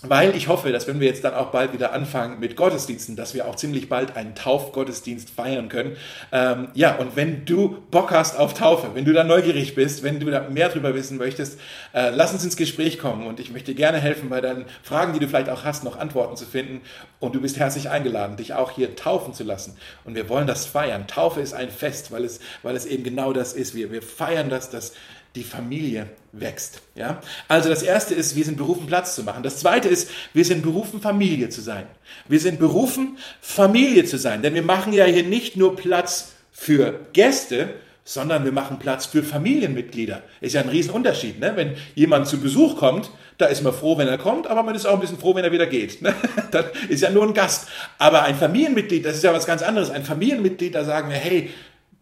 weil 0.02 0.36
ich 0.36 0.48
hoffe, 0.48 0.72
dass 0.72 0.88
wenn 0.88 1.00
wir 1.00 1.06
jetzt 1.06 1.24
dann 1.24 1.34
auch 1.34 1.50
bald 1.50 1.72
wieder 1.72 1.92
anfangen 1.92 2.40
mit 2.40 2.56
Gottesdiensten, 2.56 3.14
dass 3.14 3.34
wir 3.34 3.46
auch 3.46 3.54
ziemlich 3.54 3.88
bald 3.88 4.16
einen 4.16 4.34
Taufgottesdienst 4.34 5.30
feiern 5.30 5.68
können. 5.68 5.96
Ähm, 6.32 6.68
ja, 6.74 6.96
und 6.96 7.14
wenn 7.14 7.44
du 7.44 7.76
Bock 7.90 8.10
hast 8.10 8.38
auf 8.38 8.54
Taufe, 8.54 8.90
wenn 8.94 9.04
du 9.04 9.12
da 9.12 9.22
neugierig 9.22 9.74
bist, 9.74 10.02
wenn 10.02 10.18
du 10.18 10.30
da 10.30 10.48
mehr 10.48 10.68
drüber 10.68 10.94
wissen 10.94 11.18
möchtest, 11.18 11.58
äh, 11.94 12.10
lass 12.10 12.32
uns 12.32 12.44
ins 12.44 12.56
Gespräch 12.56 12.98
kommen 12.98 13.26
und 13.26 13.38
ich 13.38 13.52
möchte 13.52 13.74
gerne 13.74 13.98
helfen, 13.98 14.28
bei 14.28 14.40
deinen 14.40 14.64
Fragen, 14.82 15.12
die 15.12 15.20
du 15.20 15.28
vielleicht 15.28 15.48
auch 15.48 15.64
hast, 15.64 15.84
noch 15.84 15.98
Antworten 15.98 16.36
zu 16.36 16.46
finden. 16.46 16.80
Und 17.20 17.34
du 17.36 17.40
bist 17.40 17.56
herzlich 17.58 17.88
eingeladen, 17.88 18.36
dich 18.36 18.54
auch 18.54 18.72
hier 18.72 18.96
taufen 18.96 19.34
zu 19.34 19.44
lassen. 19.44 19.76
Und 20.04 20.16
wir 20.16 20.28
wollen 20.28 20.48
das 20.48 20.66
feiern. 20.66 21.06
Taufe 21.06 21.40
ist 21.40 21.52
ein 21.52 21.70
Fest, 21.70 22.10
weil 22.10 22.24
es, 22.24 22.40
weil 22.64 22.74
es 22.74 22.86
eben 22.86 23.04
genau 23.04 23.32
das 23.32 23.52
ist. 23.52 23.76
Wir, 23.76 23.92
wir 23.92 24.02
feiern 24.02 24.50
das, 24.50 24.70
dass 24.70 24.92
die 25.34 25.44
Familie 25.44 26.06
wächst. 26.32 26.80
Ja? 26.94 27.20
Also 27.48 27.68
das 27.68 27.82
erste 27.82 28.14
ist, 28.14 28.36
wir 28.36 28.44
sind 28.44 28.56
berufen, 28.56 28.86
Platz 28.86 29.14
zu 29.14 29.22
machen. 29.22 29.42
Das 29.42 29.58
zweite 29.58 29.88
ist, 29.88 30.10
wir 30.32 30.44
sind 30.44 30.62
berufen, 30.62 31.00
Familie 31.00 31.48
zu 31.48 31.60
sein. 31.60 31.86
Wir 32.28 32.40
sind 32.40 32.58
berufen, 32.58 33.18
Familie 33.40 34.04
zu 34.04 34.18
sein. 34.18 34.42
Denn 34.42 34.54
wir 34.54 34.62
machen 34.62 34.92
ja 34.92 35.04
hier 35.04 35.24
nicht 35.24 35.56
nur 35.56 35.76
Platz 35.76 36.32
für 36.52 37.00
Gäste, 37.12 37.70
sondern 38.04 38.44
wir 38.44 38.52
machen 38.52 38.78
Platz 38.78 39.06
für 39.06 39.22
Familienmitglieder. 39.22 40.22
Ist 40.40 40.54
ja 40.54 40.62
ein 40.62 40.68
Riesenunterschied. 40.68 41.38
Ne? 41.38 41.52
Wenn 41.54 41.76
jemand 41.94 42.26
zu 42.26 42.40
Besuch 42.40 42.76
kommt, 42.76 43.10
da 43.38 43.46
ist 43.46 43.62
man 43.62 43.72
froh, 43.72 43.96
wenn 43.96 44.08
er 44.08 44.18
kommt, 44.18 44.46
aber 44.46 44.62
man 44.62 44.74
ist 44.74 44.86
auch 44.86 44.94
ein 44.94 45.00
bisschen 45.00 45.18
froh, 45.18 45.34
wenn 45.34 45.44
er 45.44 45.52
wieder 45.52 45.66
geht. 45.66 46.02
Ne? 46.02 46.14
Das 46.50 46.66
ist 46.88 47.00
ja 47.00 47.10
nur 47.10 47.22
ein 47.22 47.32
Gast. 47.32 47.68
Aber 47.98 48.22
ein 48.24 48.34
Familienmitglied, 48.34 49.04
das 49.04 49.16
ist 49.16 49.24
ja 49.24 49.32
was 49.32 49.46
ganz 49.46 49.62
anderes. 49.62 49.90
Ein 49.90 50.04
Familienmitglied, 50.04 50.74
da 50.74 50.84
sagen 50.84 51.08
wir, 51.08 51.16
hey, 51.16 51.50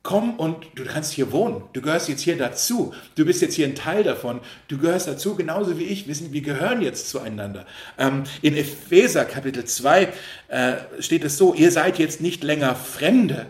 komm 0.03 0.39
und 0.39 0.67
du 0.75 0.85
kannst 0.85 1.13
hier 1.13 1.31
wohnen. 1.31 1.63
Du 1.73 1.83
gehörst 1.83 2.09
jetzt 2.09 2.23
hier 2.23 2.37
dazu. 2.39 2.95
Du 3.17 3.25
bist 3.25 3.43
jetzt 3.43 3.55
hier 3.55 3.67
ein 3.67 3.75
Teil 3.75 4.03
davon. 4.03 4.41
Du 4.69 4.79
gehörst 4.79 5.07
dazu, 5.07 5.35
genauso 5.35 5.79
wie 5.79 5.85
ich. 5.85 6.07
Wir, 6.07 6.15
sind, 6.15 6.33
wir 6.33 6.41
gehören 6.41 6.81
jetzt 6.81 7.11
zueinander. 7.11 7.67
Ähm, 7.99 8.25
in 8.41 8.57
Epheser 8.57 9.25
Kapitel 9.25 9.65
2 9.65 10.09
äh, 10.49 10.73
steht 11.01 11.25
es 11.25 11.37
so, 11.37 11.55
ihr 11.55 11.71
seid 11.71 11.99
jetzt 11.99 12.21
nicht 12.21 12.43
länger 12.43 12.75
Fremde 12.75 13.47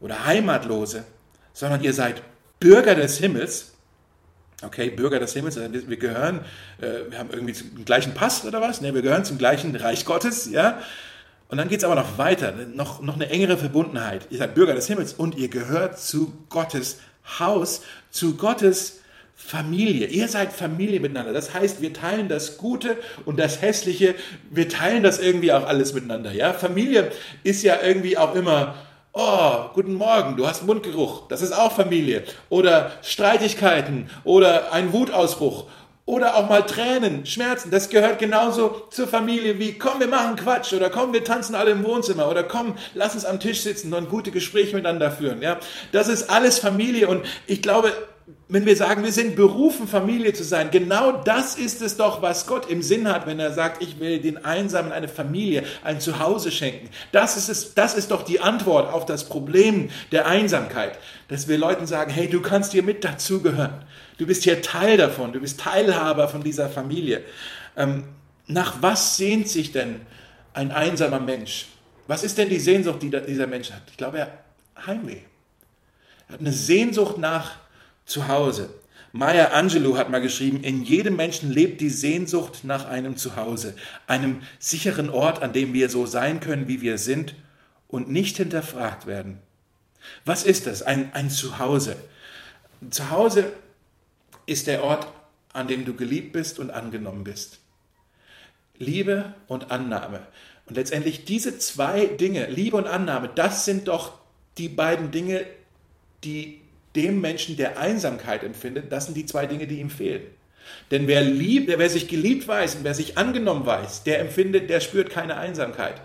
oder 0.00 0.26
Heimatlose, 0.26 1.04
sondern 1.52 1.82
ihr 1.82 1.92
seid 1.92 2.22
Bürger 2.58 2.94
des 2.94 3.18
Himmels. 3.18 3.72
Okay, 4.62 4.88
Bürger 4.90 5.20
des 5.20 5.34
Himmels, 5.34 5.58
also 5.58 5.88
wir 5.88 5.96
gehören, 5.98 6.40
äh, 6.80 7.10
wir 7.10 7.18
haben 7.18 7.28
irgendwie 7.30 7.52
den 7.52 7.84
gleichen 7.84 8.14
Pass 8.14 8.44
oder 8.44 8.60
was? 8.60 8.80
Ne, 8.80 8.94
wir 8.94 9.02
gehören 9.02 9.24
zum 9.24 9.36
gleichen 9.36 9.76
Reich 9.76 10.06
Gottes, 10.06 10.50
ja. 10.50 10.80
Und 11.48 11.58
dann 11.58 11.68
geht 11.68 11.78
es 11.78 11.84
aber 11.84 11.94
noch 11.94 12.18
weiter, 12.18 12.52
noch, 12.74 13.00
noch 13.00 13.14
eine 13.14 13.30
engere 13.30 13.56
Verbundenheit. 13.56 14.26
Ihr 14.30 14.38
seid 14.38 14.54
Bürger 14.54 14.74
des 14.74 14.88
Himmels 14.88 15.12
und 15.12 15.36
ihr 15.36 15.48
gehört 15.48 15.98
zu 15.98 16.32
Gottes 16.48 16.98
Haus, 17.38 17.82
zu 18.10 18.36
Gottes 18.36 19.00
Familie. 19.36 20.06
Ihr 20.06 20.28
seid 20.28 20.52
Familie 20.52 20.98
miteinander. 20.98 21.32
Das 21.32 21.54
heißt, 21.54 21.80
wir 21.80 21.92
teilen 21.92 22.28
das 22.28 22.56
Gute 22.56 22.96
und 23.26 23.38
das 23.38 23.60
Hässliche, 23.62 24.14
wir 24.50 24.68
teilen 24.68 25.02
das 25.02 25.20
irgendwie 25.20 25.52
auch 25.52 25.66
alles 25.66 25.92
miteinander. 25.92 26.32
Ja? 26.32 26.52
Familie 26.52 27.12
ist 27.44 27.62
ja 27.62 27.76
irgendwie 27.80 28.18
auch 28.18 28.34
immer, 28.34 28.74
oh, 29.12 29.70
guten 29.72 29.94
Morgen, 29.94 30.36
du 30.36 30.46
hast 30.46 30.64
Mundgeruch, 30.64 31.28
das 31.28 31.42
ist 31.42 31.52
auch 31.52 31.72
Familie. 31.72 32.24
Oder 32.48 32.92
Streitigkeiten 33.02 34.10
oder 34.24 34.72
ein 34.72 34.92
Wutausbruch 34.92 35.66
oder 36.06 36.36
auch 36.36 36.48
mal 36.48 36.62
Tränen, 36.62 37.26
Schmerzen, 37.26 37.70
das 37.72 37.88
gehört 37.88 38.20
genauso 38.20 38.86
zur 38.90 39.08
Familie 39.08 39.58
wie, 39.58 39.76
komm, 39.76 39.98
wir 39.98 40.06
machen 40.06 40.36
Quatsch 40.36 40.72
oder 40.72 40.88
komm, 40.88 41.12
wir 41.12 41.24
tanzen 41.24 41.56
alle 41.56 41.72
im 41.72 41.84
Wohnzimmer 41.84 42.30
oder 42.30 42.44
komm, 42.44 42.76
lass 42.94 43.14
uns 43.14 43.24
am 43.24 43.40
Tisch 43.40 43.62
sitzen 43.62 43.92
und 43.92 44.08
gute 44.08 44.30
Gespräche 44.30 44.76
miteinander 44.76 45.10
führen. 45.10 45.42
Ja, 45.42 45.58
das 45.90 46.08
ist 46.08 46.30
alles 46.30 46.60
Familie 46.60 47.08
und 47.08 47.26
ich 47.48 47.60
glaube, 47.60 47.92
wenn 48.48 48.66
wir 48.66 48.76
sagen, 48.76 49.04
wir 49.04 49.12
sind 49.12 49.36
berufen, 49.36 49.86
Familie 49.86 50.32
zu 50.32 50.42
sein, 50.42 50.70
genau 50.72 51.12
das 51.12 51.56
ist 51.56 51.80
es 51.80 51.96
doch, 51.96 52.22
was 52.22 52.46
Gott 52.46 52.68
im 52.68 52.82
Sinn 52.82 53.08
hat, 53.08 53.26
wenn 53.26 53.38
er 53.38 53.52
sagt, 53.52 53.82
ich 53.82 54.00
will 54.00 54.20
den 54.20 54.44
Einsamen 54.44 54.90
eine 54.90 55.08
Familie, 55.08 55.62
ein 55.84 56.00
Zuhause 56.00 56.50
schenken. 56.50 56.88
Das 57.12 57.36
ist 57.36 57.48
es, 57.48 57.74
das 57.74 57.94
ist 57.94 58.10
doch 58.10 58.22
die 58.22 58.40
Antwort 58.40 58.92
auf 58.92 59.06
das 59.06 59.28
Problem 59.28 59.90
der 60.10 60.26
Einsamkeit, 60.26 60.98
dass 61.28 61.46
wir 61.46 61.56
Leuten 61.56 61.86
sagen, 61.86 62.10
hey, 62.10 62.28
du 62.28 62.40
kannst 62.40 62.72
hier 62.72 62.82
mit 62.82 63.04
dazugehören. 63.04 63.84
Du 64.18 64.26
bist 64.26 64.42
hier 64.42 64.60
Teil 64.60 64.96
davon, 64.96 65.32
du 65.32 65.40
bist 65.40 65.60
Teilhaber 65.60 66.28
von 66.28 66.42
dieser 66.42 66.68
Familie. 66.68 67.22
Ähm, 67.76 68.04
nach 68.48 68.76
was 68.80 69.16
sehnt 69.16 69.48
sich 69.48 69.70
denn 69.70 70.00
ein 70.52 70.72
einsamer 70.72 71.20
Mensch? 71.20 71.66
Was 72.08 72.24
ist 72.24 72.38
denn 72.38 72.48
die 72.48 72.60
Sehnsucht, 72.60 73.02
die 73.02 73.10
dieser 73.10 73.46
Mensch 73.46 73.70
hat? 73.70 73.82
Ich 73.90 73.96
glaube, 73.96 74.18
er 74.18 74.26
hat 74.26 74.86
Heimweh. 74.86 75.18
Er 76.28 76.34
hat 76.34 76.40
eine 76.40 76.52
Sehnsucht 76.52 77.18
nach 77.18 77.65
Zuhause. 78.06 78.70
Maya 79.12 79.48
Angelou 79.48 79.96
hat 79.96 80.10
mal 80.10 80.20
geschrieben, 80.20 80.62
in 80.62 80.82
jedem 80.82 81.16
Menschen 81.16 81.50
lebt 81.50 81.80
die 81.80 81.90
Sehnsucht 81.90 82.64
nach 82.64 82.86
einem 82.86 83.16
Zuhause, 83.16 83.74
einem 84.06 84.42
sicheren 84.58 85.10
Ort, 85.10 85.42
an 85.42 85.52
dem 85.52 85.72
wir 85.72 85.88
so 85.88 86.06
sein 86.06 86.40
können, 86.40 86.68
wie 86.68 86.80
wir 86.80 86.98
sind 86.98 87.34
und 87.88 88.10
nicht 88.10 88.36
hinterfragt 88.36 89.06
werden. 89.06 89.38
Was 90.24 90.44
ist 90.44 90.66
das? 90.66 90.82
Ein, 90.82 91.12
ein 91.14 91.30
Zuhause. 91.30 91.96
Zuhause 92.90 93.52
ist 94.44 94.66
der 94.66 94.84
Ort, 94.84 95.06
an 95.52 95.66
dem 95.66 95.84
du 95.84 95.94
geliebt 95.94 96.32
bist 96.32 96.58
und 96.58 96.70
angenommen 96.70 97.24
bist. 97.24 97.58
Liebe 98.78 99.34
und 99.48 99.70
Annahme. 99.70 100.20
Und 100.66 100.76
letztendlich 100.76 101.24
diese 101.24 101.58
zwei 101.58 102.06
Dinge, 102.06 102.46
Liebe 102.46 102.76
und 102.76 102.86
Annahme, 102.86 103.30
das 103.34 103.64
sind 103.64 103.88
doch 103.88 104.18
die 104.58 104.68
beiden 104.68 105.10
Dinge, 105.10 105.46
die 106.24 106.60
dem 106.96 107.20
Menschen, 107.20 107.56
der 107.56 107.78
Einsamkeit 107.78 108.42
empfindet, 108.42 108.90
das 108.90 109.06
sind 109.06 109.16
die 109.16 109.26
zwei 109.26 109.46
Dinge, 109.46 109.66
die 109.66 109.80
ihm 109.80 109.90
fehlen. 109.90 110.22
Denn 110.90 111.06
wer 111.06 111.22
liebt, 111.22 111.68
wer 111.68 111.90
sich 111.90 112.08
geliebt 112.08 112.48
weiß 112.48 112.76
und 112.76 112.84
wer 112.84 112.94
sich 112.94 113.18
angenommen 113.18 113.66
weiß, 113.66 114.02
der 114.04 114.20
empfindet, 114.20 114.70
der 114.70 114.80
spürt 114.80 115.10
keine 115.10 115.36
Einsamkeit. 115.36 116.00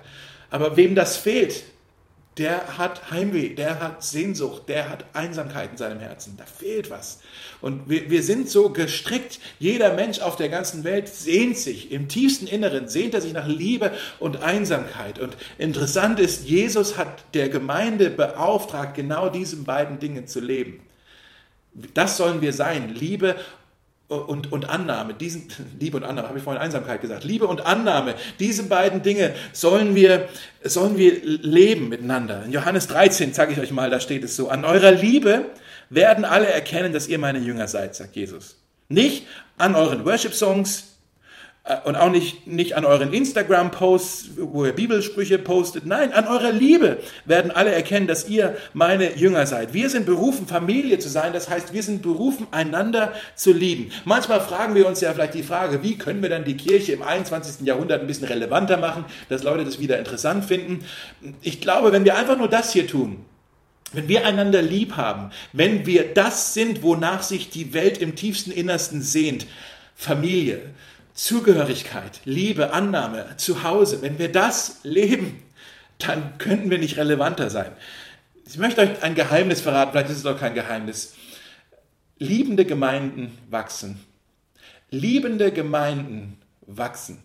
Aber 0.49 0.77
wem 0.77 0.93
das 0.95 1.17
fehlt, 1.17 1.63
der 2.37 2.77
hat 2.77 3.11
Heimweh, 3.11 3.49
der 3.55 3.81
hat 3.81 4.03
Sehnsucht, 4.03 4.63
der 4.69 4.89
hat 4.89 5.03
Einsamkeit 5.13 5.71
in 5.71 5.77
seinem 5.77 5.99
Herzen. 5.99 6.35
Da 6.37 6.45
fehlt 6.45 6.89
was. 6.89 7.19
Und 7.59 7.89
wir, 7.89 8.09
wir 8.09 8.23
sind 8.23 8.49
so 8.49 8.69
gestrickt. 8.69 9.39
Jeder 9.59 9.93
Mensch 9.93 10.19
auf 10.19 10.37
der 10.37 10.47
ganzen 10.47 10.85
Welt 10.85 11.09
sehnt 11.09 11.57
sich, 11.57 11.91
im 11.91 12.07
tiefsten 12.07 12.47
Inneren 12.47 12.87
sehnt 12.87 13.13
er 13.13 13.21
sich 13.21 13.33
nach 13.33 13.47
Liebe 13.47 13.91
und 14.19 14.41
Einsamkeit. 14.41 15.19
Und 15.19 15.35
interessant 15.57 16.19
ist, 16.21 16.47
Jesus 16.47 16.97
hat 16.97 17.25
der 17.33 17.49
Gemeinde 17.49 18.09
beauftragt, 18.09 18.95
genau 18.95 19.27
diesen 19.27 19.65
beiden 19.65 19.99
Dingen 19.99 20.25
zu 20.25 20.39
leben. 20.39 20.79
Das 21.93 22.15
sollen 22.17 22.41
wir 22.41 22.53
sein, 22.53 22.95
Liebe 22.95 23.35
und, 24.11 24.51
und 24.51 24.69
Annahme, 24.69 25.13
diesen, 25.13 25.47
Liebe 25.79 25.97
und 25.97 26.03
Annahme, 26.03 26.27
habe 26.27 26.37
ich 26.37 26.43
vorhin 26.43 26.61
Einsamkeit 26.61 27.01
gesagt, 27.01 27.23
Liebe 27.23 27.47
und 27.47 27.65
Annahme, 27.65 28.15
diese 28.39 28.63
beiden 28.63 29.01
Dinge 29.01 29.33
sollen 29.53 29.95
wir, 29.95 30.27
sollen 30.63 30.97
wir 30.97 31.21
leben 31.23 31.89
miteinander. 31.89 32.43
In 32.43 32.51
Johannes 32.51 32.87
13 32.87 33.33
sage 33.33 33.53
ich 33.53 33.59
euch 33.59 33.71
mal, 33.71 33.89
da 33.89 33.99
steht 33.99 34.23
es 34.23 34.35
so, 34.35 34.49
an 34.49 34.65
eurer 34.65 34.91
Liebe 34.91 35.45
werden 35.89 36.25
alle 36.25 36.47
erkennen, 36.47 36.93
dass 36.93 37.07
ihr 37.07 37.19
meine 37.19 37.39
Jünger 37.39 37.67
seid, 37.67 37.95
sagt 37.95 38.15
Jesus. 38.15 38.57
Nicht 38.89 39.27
an 39.57 39.75
euren 39.75 40.05
Worship-Songs, 40.05 40.90
und 41.85 41.95
auch 41.95 42.09
nicht, 42.09 42.47
nicht 42.47 42.75
an 42.75 42.85
euren 42.85 43.13
Instagram-Posts, 43.13 44.31
wo 44.37 44.65
ihr 44.65 44.73
Bibelsprüche 44.73 45.37
postet. 45.37 45.85
Nein, 45.85 46.11
an 46.11 46.27
eurer 46.27 46.51
Liebe 46.51 46.97
werden 47.25 47.51
alle 47.51 47.71
erkennen, 47.71 48.07
dass 48.07 48.27
ihr 48.27 48.57
meine 48.73 49.15
Jünger 49.15 49.45
seid. 49.45 49.71
Wir 49.71 49.91
sind 49.91 50.07
berufen, 50.07 50.47
Familie 50.47 50.97
zu 50.97 51.07
sein. 51.07 51.33
Das 51.33 51.49
heißt, 51.49 51.71
wir 51.71 51.83
sind 51.83 52.01
berufen, 52.01 52.47
einander 52.49 53.13
zu 53.35 53.53
lieben. 53.53 53.91
Manchmal 54.05 54.41
fragen 54.41 54.73
wir 54.73 54.87
uns 54.87 55.01
ja 55.01 55.13
vielleicht 55.13 55.35
die 55.35 55.43
Frage, 55.43 55.83
wie 55.83 55.99
können 55.99 56.23
wir 56.23 56.29
dann 56.29 56.45
die 56.45 56.57
Kirche 56.57 56.93
im 56.93 57.03
21. 57.03 57.65
Jahrhundert 57.65 58.01
ein 58.01 58.07
bisschen 58.07 58.27
relevanter 58.27 58.77
machen, 58.77 59.05
dass 59.29 59.43
Leute 59.43 59.63
das 59.63 59.79
wieder 59.79 59.99
interessant 59.99 60.45
finden. 60.45 60.83
Ich 61.43 61.61
glaube, 61.61 61.91
wenn 61.91 62.05
wir 62.05 62.17
einfach 62.17 62.39
nur 62.39 62.47
das 62.47 62.73
hier 62.73 62.87
tun, 62.87 63.23
wenn 63.93 64.07
wir 64.07 64.25
einander 64.25 64.63
lieb 64.63 64.97
haben, 64.97 65.31
wenn 65.53 65.85
wir 65.85 66.11
das 66.11 66.55
sind, 66.55 66.81
wonach 66.81 67.21
sich 67.21 67.51
die 67.51 67.73
Welt 67.73 67.99
im 67.99 68.15
tiefsten 68.15 68.49
Innersten 68.49 69.01
sehnt, 69.03 69.45
Familie, 69.95 70.61
Zugehörigkeit, 71.13 72.21
Liebe, 72.25 72.73
Annahme, 72.73 73.25
Zuhause, 73.37 74.01
wenn 74.01 74.17
wir 74.17 74.31
das 74.31 74.79
leben, 74.83 75.41
dann 75.97 76.37
könnten 76.37 76.69
wir 76.69 76.77
nicht 76.77 76.97
relevanter 76.97 77.49
sein. 77.49 77.71
Ich 78.47 78.57
möchte 78.57 78.81
euch 78.81 79.03
ein 79.03 79.15
Geheimnis 79.15 79.61
verraten, 79.61 79.91
vielleicht 79.91 80.09
ist 80.09 80.17
es 80.17 80.23
doch 80.23 80.39
kein 80.39 80.53
Geheimnis. 80.53 81.15
Liebende 82.17 82.65
Gemeinden 82.65 83.37
wachsen. 83.49 83.99
Liebende 84.89 85.51
Gemeinden 85.51 86.37
wachsen. 86.61 87.23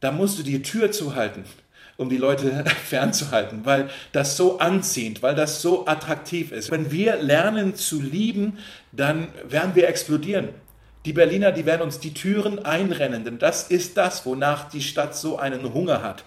Da 0.00 0.12
musst 0.12 0.38
du 0.38 0.42
die 0.42 0.62
Tür 0.62 0.90
zuhalten, 0.92 1.44
um 1.96 2.08
die 2.08 2.16
Leute 2.16 2.64
fernzuhalten, 2.84 3.64
weil 3.64 3.90
das 4.12 4.36
so 4.36 4.58
anziehend, 4.58 5.22
weil 5.22 5.34
das 5.34 5.60
so 5.60 5.86
attraktiv 5.86 6.52
ist. 6.52 6.70
Wenn 6.70 6.90
wir 6.90 7.16
lernen 7.16 7.74
zu 7.74 8.00
lieben, 8.00 8.58
dann 8.92 9.28
werden 9.48 9.74
wir 9.74 9.88
explodieren. 9.88 10.48
Die 11.04 11.12
Berliner, 11.12 11.52
die 11.52 11.66
werden 11.66 11.82
uns 11.82 12.00
die 12.00 12.12
Türen 12.12 12.64
einrennen, 12.64 13.24
denn 13.24 13.38
das 13.38 13.70
ist 13.70 13.96
das, 13.96 14.26
wonach 14.26 14.68
die 14.68 14.82
Stadt 14.82 15.14
so 15.16 15.38
einen 15.38 15.72
Hunger 15.72 16.02
hat. 16.02 16.24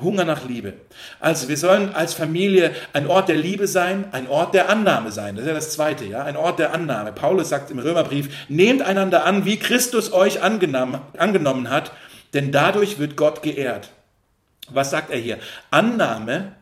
Hunger 0.00 0.24
nach 0.24 0.44
Liebe. 0.44 0.74
Also 1.20 1.48
wir 1.48 1.56
sollen 1.56 1.94
als 1.94 2.14
Familie 2.14 2.72
ein 2.92 3.06
Ort 3.06 3.28
der 3.28 3.36
Liebe 3.36 3.68
sein, 3.68 4.06
ein 4.10 4.28
Ort 4.28 4.52
der 4.52 4.68
Annahme 4.68 5.12
sein. 5.12 5.36
Das 5.36 5.44
ist 5.44 5.48
ja 5.48 5.54
das 5.54 5.70
Zweite, 5.70 6.04
ja, 6.04 6.24
ein 6.24 6.36
Ort 6.36 6.58
der 6.58 6.74
Annahme. 6.74 7.12
Paulus 7.12 7.48
sagt 7.48 7.70
im 7.70 7.78
Römerbrief, 7.78 8.28
nehmt 8.48 8.82
einander 8.82 9.24
an, 9.24 9.44
wie 9.44 9.56
Christus 9.56 10.12
euch 10.12 10.42
angenommen, 10.42 11.00
angenommen 11.16 11.70
hat, 11.70 11.92
denn 12.32 12.50
dadurch 12.50 12.98
wird 12.98 13.16
Gott 13.16 13.42
geehrt. 13.42 13.90
Was 14.68 14.90
sagt 14.90 15.10
er 15.10 15.18
hier? 15.18 15.38
Annahme 15.70 16.52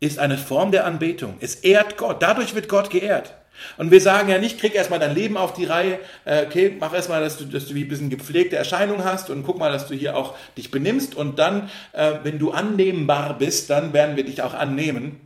ist 0.00 0.18
eine 0.18 0.36
Form 0.36 0.70
der 0.70 0.84
Anbetung. 0.84 1.36
Es 1.40 1.56
ehrt 1.56 1.96
Gott. 1.96 2.22
Dadurch 2.22 2.54
wird 2.54 2.68
Gott 2.68 2.90
geehrt. 2.90 3.34
Und 3.76 3.90
wir 3.90 4.00
sagen 4.00 4.28
ja 4.28 4.38
nicht, 4.38 4.58
krieg 4.58 4.74
erstmal 4.74 4.98
dein 4.98 5.14
Leben 5.14 5.36
auf 5.36 5.52
die 5.52 5.64
Reihe, 5.64 5.98
äh, 6.24 6.46
okay, 6.46 6.76
mach 6.78 6.92
erstmal, 6.94 7.20
dass 7.20 7.38
du, 7.38 7.44
dass 7.44 7.66
du 7.66 7.74
wie 7.74 7.84
ein 7.84 7.88
bisschen 7.88 8.10
gepflegte 8.10 8.56
Erscheinung 8.56 9.04
hast 9.04 9.30
und 9.30 9.44
guck 9.44 9.58
mal, 9.58 9.72
dass 9.72 9.86
du 9.86 9.94
hier 9.94 10.16
auch 10.16 10.36
dich 10.56 10.70
benimmst 10.70 11.14
und 11.14 11.38
dann, 11.38 11.70
äh, 11.92 12.14
wenn 12.22 12.38
du 12.38 12.52
annehmbar 12.52 13.38
bist, 13.38 13.70
dann 13.70 13.92
werden 13.92 14.16
wir 14.16 14.24
dich 14.24 14.42
auch 14.42 14.54
annehmen. 14.54 15.20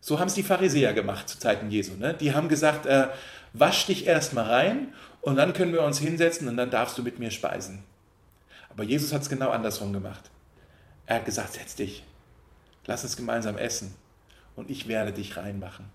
So 0.00 0.20
haben 0.20 0.28
es 0.28 0.34
die 0.34 0.42
Pharisäer 0.42 0.92
gemacht 0.92 1.28
zu 1.28 1.38
Zeiten 1.38 1.70
Jesu. 1.70 1.94
Ne? 1.96 2.14
Die 2.14 2.34
haben 2.34 2.48
gesagt, 2.48 2.86
äh, 2.86 3.08
wasch 3.52 3.86
dich 3.86 4.06
erstmal 4.06 4.44
rein 4.44 4.88
und 5.20 5.36
dann 5.36 5.52
können 5.52 5.72
wir 5.72 5.82
uns 5.82 5.98
hinsetzen 5.98 6.48
und 6.48 6.56
dann 6.56 6.70
darfst 6.70 6.96
du 6.98 7.02
mit 7.02 7.18
mir 7.18 7.30
speisen. 7.30 7.82
Aber 8.70 8.84
Jesus 8.84 9.12
hat 9.12 9.22
es 9.22 9.28
genau 9.28 9.50
andersrum 9.50 9.92
gemacht. 9.92 10.30
Er 11.06 11.16
hat 11.16 11.24
gesagt, 11.24 11.54
setz 11.54 11.74
dich, 11.74 12.04
lass 12.86 13.02
uns 13.02 13.16
gemeinsam 13.16 13.56
essen 13.58 13.94
und 14.56 14.70
ich 14.70 14.88
werde 14.88 15.12
dich 15.12 15.36
reinmachen. 15.36 15.86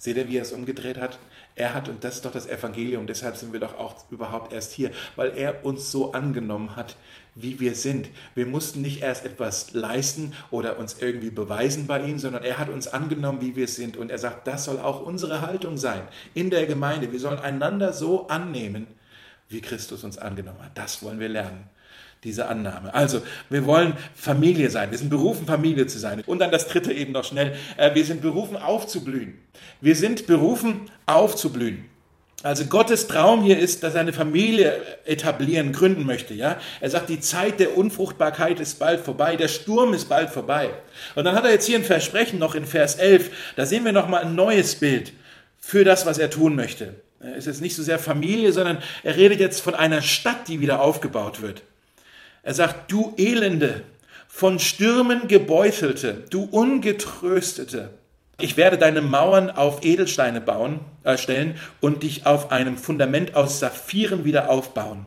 Seht 0.00 0.16
ihr, 0.16 0.28
wie 0.28 0.36
er 0.36 0.42
es 0.42 0.52
umgedreht 0.52 0.96
hat? 0.96 1.18
Er 1.56 1.74
hat, 1.74 1.88
und 1.88 2.04
das 2.04 2.16
ist 2.16 2.24
doch 2.24 2.30
das 2.30 2.46
Evangelium, 2.46 3.08
deshalb 3.08 3.36
sind 3.36 3.52
wir 3.52 3.58
doch 3.58 3.76
auch 3.76 4.08
überhaupt 4.12 4.52
erst 4.52 4.72
hier, 4.72 4.92
weil 5.16 5.36
er 5.36 5.64
uns 5.64 5.90
so 5.90 6.12
angenommen 6.12 6.76
hat, 6.76 6.96
wie 7.34 7.58
wir 7.58 7.74
sind. 7.74 8.08
Wir 8.36 8.46
mussten 8.46 8.80
nicht 8.80 9.02
erst 9.02 9.24
etwas 9.24 9.72
leisten 9.72 10.34
oder 10.52 10.78
uns 10.78 10.98
irgendwie 11.00 11.30
beweisen 11.30 11.88
bei 11.88 12.00
ihm, 12.04 12.20
sondern 12.20 12.44
er 12.44 12.58
hat 12.58 12.68
uns 12.68 12.86
angenommen, 12.86 13.40
wie 13.40 13.56
wir 13.56 13.66
sind. 13.66 13.96
Und 13.96 14.10
er 14.10 14.18
sagt, 14.18 14.46
das 14.46 14.66
soll 14.66 14.78
auch 14.78 15.04
unsere 15.04 15.40
Haltung 15.40 15.76
sein 15.76 16.02
in 16.32 16.50
der 16.50 16.66
Gemeinde. 16.66 17.10
Wir 17.10 17.18
sollen 17.18 17.40
einander 17.40 17.92
so 17.92 18.28
annehmen, 18.28 18.86
wie 19.48 19.60
Christus 19.60 20.04
uns 20.04 20.16
angenommen 20.16 20.62
hat. 20.62 20.78
Das 20.78 21.02
wollen 21.02 21.18
wir 21.18 21.28
lernen 21.28 21.68
diese 22.24 22.48
Annahme. 22.48 22.94
Also, 22.94 23.22
wir 23.48 23.66
wollen 23.66 23.94
Familie 24.14 24.70
sein. 24.70 24.90
Wir 24.90 24.98
sind 24.98 25.10
berufen, 25.10 25.46
Familie 25.46 25.86
zu 25.86 25.98
sein. 25.98 26.22
Und 26.26 26.40
dann 26.40 26.50
das 26.50 26.66
dritte 26.68 26.92
eben 26.92 27.12
noch 27.12 27.24
schnell. 27.24 27.56
Äh, 27.76 27.94
wir 27.94 28.04
sind 28.04 28.22
berufen, 28.22 28.56
aufzublühen. 28.56 29.38
Wir 29.80 29.94
sind 29.94 30.26
berufen, 30.26 30.90
aufzublühen. 31.06 31.84
Also 32.44 32.66
Gottes 32.66 33.08
Traum 33.08 33.42
hier 33.42 33.58
ist, 33.58 33.82
dass 33.82 33.94
er 33.94 34.02
eine 34.02 34.12
Familie 34.12 34.80
etablieren, 35.04 35.72
gründen 35.72 36.06
möchte. 36.06 36.34
Ja, 36.34 36.60
er 36.80 36.88
sagt, 36.88 37.08
die 37.08 37.18
Zeit 37.18 37.58
der 37.58 37.76
Unfruchtbarkeit 37.76 38.60
ist 38.60 38.78
bald 38.78 39.00
vorbei, 39.00 39.34
der 39.34 39.48
Sturm 39.48 39.92
ist 39.92 40.08
bald 40.08 40.30
vorbei. 40.30 40.70
Und 41.16 41.24
dann 41.24 41.34
hat 41.34 41.44
er 41.44 41.50
jetzt 41.50 41.66
hier 41.66 41.78
ein 41.78 41.84
Versprechen 41.84 42.38
noch 42.38 42.54
in 42.54 42.64
Vers 42.64 42.94
11. 42.94 43.30
Da 43.56 43.66
sehen 43.66 43.84
wir 43.84 43.90
noch 43.90 44.06
mal 44.06 44.22
ein 44.22 44.36
neues 44.36 44.76
Bild 44.76 45.12
für 45.58 45.82
das, 45.82 46.06
was 46.06 46.18
er 46.18 46.30
tun 46.30 46.54
möchte. 46.54 46.94
Es 47.36 47.48
ist 47.48 47.60
nicht 47.60 47.74
so 47.74 47.82
sehr 47.82 47.98
Familie, 47.98 48.52
sondern 48.52 48.78
er 49.02 49.16
redet 49.16 49.40
jetzt 49.40 49.60
von 49.60 49.74
einer 49.74 50.00
Stadt, 50.00 50.46
die 50.46 50.60
wieder 50.60 50.80
aufgebaut 50.80 51.42
wird. 51.42 51.62
Er 52.42 52.54
sagt, 52.54 52.90
du 52.90 53.14
Elende, 53.16 53.82
von 54.28 54.58
Stürmen 54.58 55.26
gebeutelte, 55.26 56.24
du 56.30 56.44
Ungetröstete. 56.44 57.90
Ich 58.40 58.56
werde 58.56 58.78
deine 58.78 59.00
Mauern 59.00 59.50
auf 59.50 59.84
Edelsteine 59.84 60.40
bauen, 60.40 60.78
äh, 61.02 61.18
stellen 61.18 61.56
und 61.80 62.04
dich 62.04 62.24
auf 62.24 62.52
einem 62.52 62.76
Fundament 62.76 63.34
aus 63.34 63.58
Saphiren 63.58 64.24
wieder 64.24 64.48
aufbauen. 64.48 65.06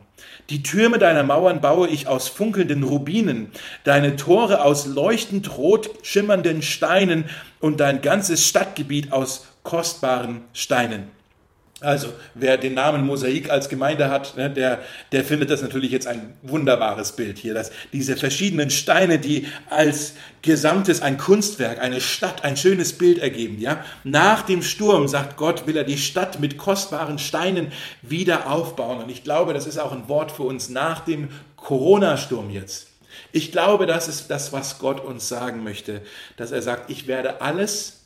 Die 0.50 0.62
Türme 0.62 0.98
deiner 0.98 1.22
Mauern 1.22 1.62
baue 1.62 1.88
ich 1.88 2.08
aus 2.08 2.28
funkelnden 2.28 2.82
Rubinen, 2.82 3.50
deine 3.84 4.16
Tore 4.16 4.62
aus 4.62 4.84
leuchtend 4.84 5.56
rot 5.56 5.88
schimmernden 6.02 6.60
Steinen 6.60 7.24
und 7.58 7.80
dein 7.80 8.02
ganzes 8.02 8.46
Stadtgebiet 8.46 9.12
aus 9.12 9.46
kostbaren 9.62 10.42
Steinen. 10.52 11.21
Also, 11.82 12.12
wer 12.34 12.56
den 12.56 12.74
Namen 12.74 13.04
Mosaik 13.04 13.50
als 13.50 13.68
Gemeinde 13.68 14.08
hat, 14.08 14.36
ne, 14.36 14.48
der, 14.48 14.80
der 15.10 15.24
findet 15.24 15.50
das 15.50 15.62
natürlich 15.62 15.90
jetzt 15.90 16.06
ein 16.06 16.34
wunderbares 16.42 17.12
Bild 17.12 17.38
hier, 17.38 17.54
dass 17.54 17.70
diese 17.92 18.16
verschiedenen 18.16 18.70
Steine, 18.70 19.18
die 19.18 19.46
als 19.68 20.14
Gesamtes 20.42 21.02
ein 21.02 21.18
Kunstwerk, 21.18 21.80
eine 21.80 22.00
Stadt, 22.00 22.44
ein 22.44 22.56
schönes 22.56 22.92
Bild 22.92 23.18
ergeben, 23.18 23.60
ja. 23.60 23.84
Nach 24.04 24.42
dem 24.42 24.62
Sturm, 24.62 25.08
sagt 25.08 25.36
Gott, 25.36 25.66
will 25.66 25.76
er 25.76 25.84
die 25.84 25.98
Stadt 25.98 26.40
mit 26.40 26.58
kostbaren 26.58 27.18
Steinen 27.18 27.72
wieder 28.02 28.50
aufbauen. 28.50 29.02
Und 29.02 29.10
ich 29.10 29.24
glaube, 29.24 29.52
das 29.54 29.66
ist 29.66 29.78
auch 29.78 29.92
ein 29.92 30.08
Wort 30.08 30.32
für 30.32 30.44
uns 30.44 30.68
nach 30.68 31.00
dem 31.00 31.28
Corona-Sturm 31.56 32.50
jetzt. 32.50 32.88
Ich 33.32 33.52
glaube, 33.52 33.86
das 33.86 34.08
ist 34.08 34.28
das, 34.28 34.52
was 34.52 34.78
Gott 34.78 35.00
uns 35.00 35.28
sagen 35.28 35.62
möchte, 35.62 36.02
dass 36.36 36.52
er 36.52 36.62
sagt, 36.62 36.90
ich 36.90 37.06
werde 37.06 37.40
alles, 37.40 38.04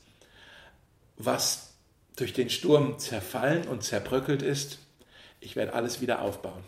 was 1.16 1.65
durch 2.16 2.33
den 2.33 2.50
Sturm 2.50 2.98
zerfallen 2.98 3.68
und 3.68 3.85
zerbröckelt 3.85 4.42
ist, 4.42 4.79
ich 5.40 5.55
werde 5.55 5.74
alles 5.74 6.00
wieder 6.00 6.22
aufbauen. 6.22 6.64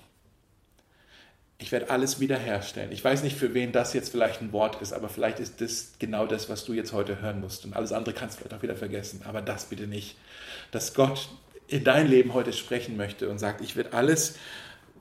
Ich 1.61 1.72
werde 1.72 1.90
alles 1.90 2.20
wiederherstellen. 2.20 2.92
Ich 2.92 3.02
weiß 3.02 3.24
nicht, 3.24 3.37
für 3.37 3.52
wen 3.52 3.72
das 3.72 3.92
jetzt 3.92 4.11
vielleicht 4.11 4.40
ein 4.40 4.52
Wort 4.52 4.80
ist, 4.80 4.92
aber 4.92 5.08
vielleicht 5.08 5.40
ist 5.40 5.61
das 5.61 5.94
genau 5.98 6.26
das, 6.26 6.48
was 6.48 6.64
du 6.64 6.72
jetzt 6.72 6.92
heute 6.92 7.20
hören 7.20 7.40
musst. 7.40 7.64
Und 7.64 7.74
alles 7.74 7.92
andere 7.92 8.14
kannst 8.14 8.37
du 8.37 8.42
vielleicht 8.42 8.54
auch 8.54 8.62
wieder 8.62 8.76
vergessen. 8.76 9.22
Aber 9.24 9.42
das 9.42 9.64
bitte 9.64 9.88
nicht. 9.88 10.16
Dass 10.70 10.94
Gott 10.94 11.28
in 11.66 11.82
dein 11.82 12.06
Leben 12.06 12.32
heute 12.32 12.52
sprechen 12.52 12.96
möchte 12.96 13.28
und 13.28 13.38
sagt, 13.38 13.61
ich 13.61 13.74
werde 13.74 13.92
alles, 13.92 14.37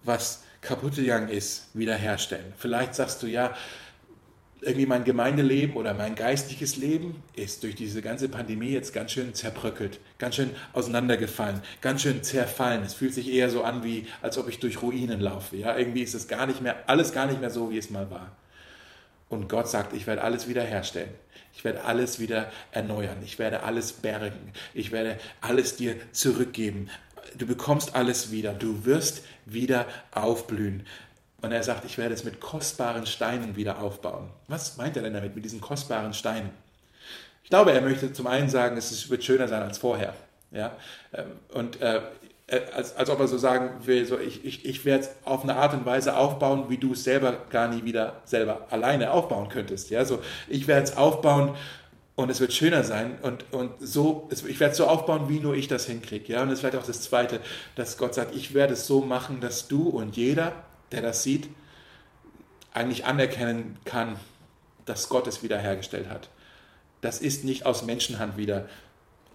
was 0.03 0.43
kaputt 0.61 0.95
gegangen 0.95 1.29
ist, 1.29 1.67
wiederherstellen. 1.75 2.53
Vielleicht 2.57 2.95
sagst 2.95 3.21
du, 3.21 3.27
ja, 3.27 3.55
irgendwie 4.61 4.85
mein 4.85 5.03
Gemeindeleben 5.03 5.75
oder 5.75 5.93
mein 5.93 6.15
geistliches 6.15 6.77
Leben 6.77 7.21
ist 7.35 7.63
durch 7.63 7.75
diese 7.75 8.01
ganze 8.01 8.27
Pandemie 8.27 8.69
jetzt 8.69 8.93
ganz 8.93 9.11
schön 9.11 9.33
zerbröckelt, 9.33 9.99
ganz 10.17 10.35
schön 10.35 10.49
auseinandergefallen, 10.73 11.61
ganz 11.81 12.01
schön 12.01 12.23
zerfallen. 12.23 12.83
Es 12.83 12.95
fühlt 12.95 13.13
sich 13.13 13.31
eher 13.31 13.49
so 13.49 13.63
an, 13.63 13.83
wie 13.83 14.07
als 14.21 14.37
ob 14.37 14.49
ich 14.49 14.59
durch 14.59 14.81
Ruinen 14.81 15.19
laufe. 15.19 15.57
Ja, 15.57 15.77
irgendwie 15.77 16.01
ist 16.01 16.15
es 16.15 16.27
gar 16.27 16.47
nicht 16.47 16.61
mehr, 16.61 16.75
alles 16.87 17.13
gar 17.13 17.27
nicht 17.27 17.39
mehr 17.39 17.51
so, 17.51 17.69
wie 17.69 17.77
es 17.77 17.89
mal 17.89 18.09
war. 18.09 18.35
Und 19.29 19.49
Gott 19.49 19.69
sagt, 19.69 19.93
ich 19.93 20.07
werde 20.07 20.23
alles 20.23 20.47
wiederherstellen. 20.47 21.09
Ich 21.53 21.63
werde 21.63 21.83
alles 21.83 22.19
wieder 22.19 22.51
erneuern. 22.71 23.17
Ich 23.23 23.39
werde 23.39 23.63
alles 23.63 23.93
bergen. 23.93 24.53
Ich 24.73 24.91
werde 24.91 25.19
alles 25.41 25.75
dir 25.75 25.95
zurückgeben. 26.11 26.89
Du 27.37 27.45
bekommst 27.45 27.95
alles 27.95 28.31
wieder. 28.31 28.53
Du 28.53 28.85
wirst 28.85 29.23
wieder 29.45 29.85
aufblühen. 30.11 30.85
Und 31.47 31.53
er 31.53 31.63
sagt, 31.63 31.85
ich 31.85 31.97
werde 31.97 32.13
es 32.13 32.25
mit 32.25 32.41
kostbaren 32.41 33.05
Steinen 33.05 33.55
wieder 33.55 33.81
aufbauen. 33.81 34.29
Was 34.49 34.75
meint 34.75 34.97
er 34.97 35.03
denn 35.03 35.13
damit, 35.13 35.33
mit 35.33 35.45
diesen 35.45 35.61
kostbaren 35.61 36.13
Steinen? 36.13 36.49
Ich 37.41 37.49
glaube, 37.49 37.71
er 37.71 37.79
möchte 37.79 38.11
zum 38.11 38.27
einen 38.27 38.49
sagen, 38.49 38.75
es 38.75 39.09
wird 39.09 39.23
schöner 39.23 39.47
sein 39.47 39.63
als 39.63 39.77
vorher. 39.77 40.13
Ja? 40.51 40.75
Ähm, 41.13 41.27
und 41.53 41.79
äh, 41.79 42.01
äh, 42.47 42.59
als, 42.75 42.97
als 42.97 43.09
ob 43.09 43.21
er 43.21 43.29
so 43.29 43.37
sagen 43.37 43.85
will, 43.85 44.05
so 44.05 44.19
ich, 44.19 44.43
ich, 44.43 44.65
ich 44.65 44.83
werde 44.83 45.05
es 45.05 45.09
auf 45.23 45.43
eine 45.43 45.55
Art 45.55 45.73
und 45.73 45.85
Weise 45.85 46.17
aufbauen, 46.17 46.65
wie 46.67 46.75
du 46.75 46.91
es 46.91 47.05
selber 47.05 47.37
gar 47.49 47.69
nie 47.69 47.85
wieder 47.85 48.19
selber 48.25 48.67
alleine 48.69 49.11
aufbauen 49.11 49.47
könntest. 49.47 49.89
Ja? 49.89 50.03
So, 50.03 50.19
ich 50.49 50.67
werde 50.67 50.83
es 50.83 50.97
aufbauen 50.97 51.55
und 52.17 52.29
es 52.29 52.41
wird 52.41 52.51
schöner 52.51 52.83
sein 52.83 53.19
und, 53.21 53.45
und 53.53 53.71
so, 53.79 54.27
ich 54.31 54.59
werde 54.59 54.73
es 54.73 54.77
so 54.77 54.85
aufbauen, 54.85 55.29
wie 55.29 55.39
nur 55.39 55.55
ich 55.55 55.69
das 55.69 55.85
hinkriege. 55.85 56.33
Ja? 56.33 56.43
Und 56.43 56.49
es 56.49 56.61
wird 56.61 56.75
auch 56.75 56.85
das 56.85 56.99
Zweite, 56.99 57.39
dass 57.75 57.97
Gott 57.97 58.15
sagt, 58.15 58.35
ich 58.35 58.53
werde 58.53 58.73
es 58.73 58.85
so 58.85 58.99
machen, 58.99 59.39
dass 59.39 59.69
du 59.69 59.87
und 59.87 60.17
jeder 60.17 60.51
der 60.91 61.01
das 61.01 61.23
sieht, 61.23 61.49
eigentlich 62.73 63.05
anerkennen 63.05 63.77
kann, 63.85 64.17
dass 64.85 65.09
Gott 65.09 65.27
es 65.27 65.43
wiederhergestellt 65.43 66.09
hat. 66.09 66.29
Das 67.01 67.19
ist 67.19 67.43
nicht 67.43 67.65
aus 67.65 67.83
Menschenhand 67.83 68.37
wieder 68.37 68.67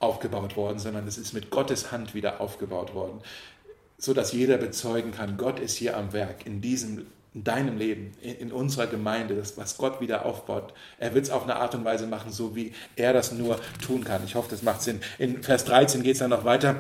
aufgebaut 0.01 0.57
worden, 0.57 0.79
sondern 0.79 1.07
es 1.07 1.19
ist 1.19 1.33
mit 1.33 1.51
Gottes 1.51 1.93
Hand 1.93 2.15
wieder 2.15 2.41
aufgebaut 2.41 2.95
worden, 2.95 3.21
so 3.99 4.15
dass 4.15 4.33
jeder 4.33 4.59
bezeugen 4.59 5.13
kann, 5.13 5.37
Gott 5.37 5.61
ist 5.61 5.77
hier 5.77 5.97
am 5.97 6.13
Werk 6.13 6.45
in 6.47 6.61
diesem 6.61 7.07
in 7.35 7.45
deinem 7.45 7.79
Leben, 7.79 8.13
in, 8.21 8.37
in 8.37 8.53
unserer 8.53 8.87
Gemeinde, 8.87 9.35
das, 9.35 9.57
was 9.57 9.79
Gott 9.79 10.01
wieder 10.01 10.27
aufbaut. 10.27 10.75
Er 10.99 11.15
wird 11.15 11.25
es 11.25 11.31
auf 11.31 11.45
eine 11.45 11.57
Art 11.57 11.75
und 11.75 11.85
Weise 11.85 12.07
machen, 12.07 12.31
so 12.31 12.55
wie 12.55 12.75
er 12.97 13.13
das 13.13 13.33
nur 13.33 13.59
tun 13.85 14.05
kann. 14.05 14.23
Ich 14.25 14.35
hoffe, 14.35 14.51
das 14.51 14.63
macht 14.63 14.83
Sinn. 14.83 15.01
In 15.19 15.43
Vers 15.43 15.65
13 15.65 16.03
geht 16.03 16.13
es 16.13 16.19
dann 16.19 16.31
noch 16.31 16.45
weiter. 16.45 16.77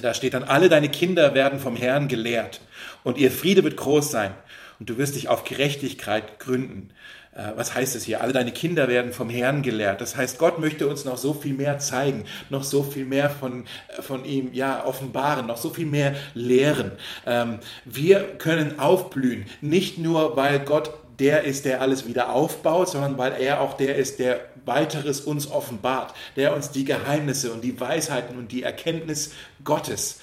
Da 0.00 0.14
steht 0.14 0.34
dann, 0.34 0.44
alle 0.44 0.68
deine 0.68 0.88
Kinder 0.88 1.34
werden 1.34 1.58
vom 1.58 1.76
Herrn 1.76 2.08
gelehrt 2.08 2.60
und 3.04 3.18
ihr 3.18 3.30
Friede 3.30 3.64
wird 3.64 3.76
groß 3.76 4.10
sein 4.10 4.32
und 4.78 4.88
du 4.88 4.98
wirst 4.98 5.16
dich 5.16 5.28
auf 5.28 5.44
Gerechtigkeit 5.44 6.38
gründen. 6.38 6.90
Äh, 7.38 7.52
was 7.56 7.74
heißt 7.74 7.96
es 7.96 8.04
hier? 8.04 8.20
Alle 8.20 8.32
deine 8.32 8.52
Kinder 8.52 8.88
werden 8.88 9.12
vom 9.12 9.30
Herrn 9.30 9.62
gelehrt. 9.62 10.00
Das 10.00 10.16
heißt, 10.16 10.38
Gott 10.38 10.58
möchte 10.58 10.88
uns 10.88 11.04
noch 11.04 11.16
so 11.16 11.32
viel 11.32 11.54
mehr 11.54 11.78
zeigen, 11.78 12.24
noch 12.50 12.64
so 12.64 12.82
viel 12.82 13.04
mehr 13.04 13.30
von, 13.30 13.64
äh, 13.96 14.02
von 14.02 14.24
ihm 14.24 14.52
ja, 14.52 14.84
offenbaren, 14.84 15.46
noch 15.46 15.56
so 15.56 15.70
viel 15.70 15.86
mehr 15.86 16.14
lehren. 16.34 16.92
Ähm, 17.26 17.60
wir 17.84 18.20
können 18.38 18.78
aufblühen, 18.78 19.46
nicht 19.60 19.98
nur, 19.98 20.36
weil 20.36 20.60
Gott 20.60 20.92
der 21.18 21.42
ist, 21.42 21.64
der 21.64 21.80
alles 21.80 22.06
wieder 22.06 22.32
aufbaut, 22.32 22.90
sondern 22.90 23.18
weil 23.18 23.32
er 23.40 23.60
auch 23.60 23.76
der 23.76 23.96
ist, 23.96 24.20
der 24.20 24.40
weiteres 24.68 25.20
uns 25.20 25.50
offenbart, 25.50 26.14
der 26.36 26.54
uns 26.54 26.70
die 26.70 26.84
Geheimnisse 26.84 27.52
und 27.52 27.64
die 27.64 27.80
Weisheiten 27.80 28.38
und 28.38 28.52
die 28.52 28.62
Erkenntnis 28.62 29.32
Gottes 29.64 30.20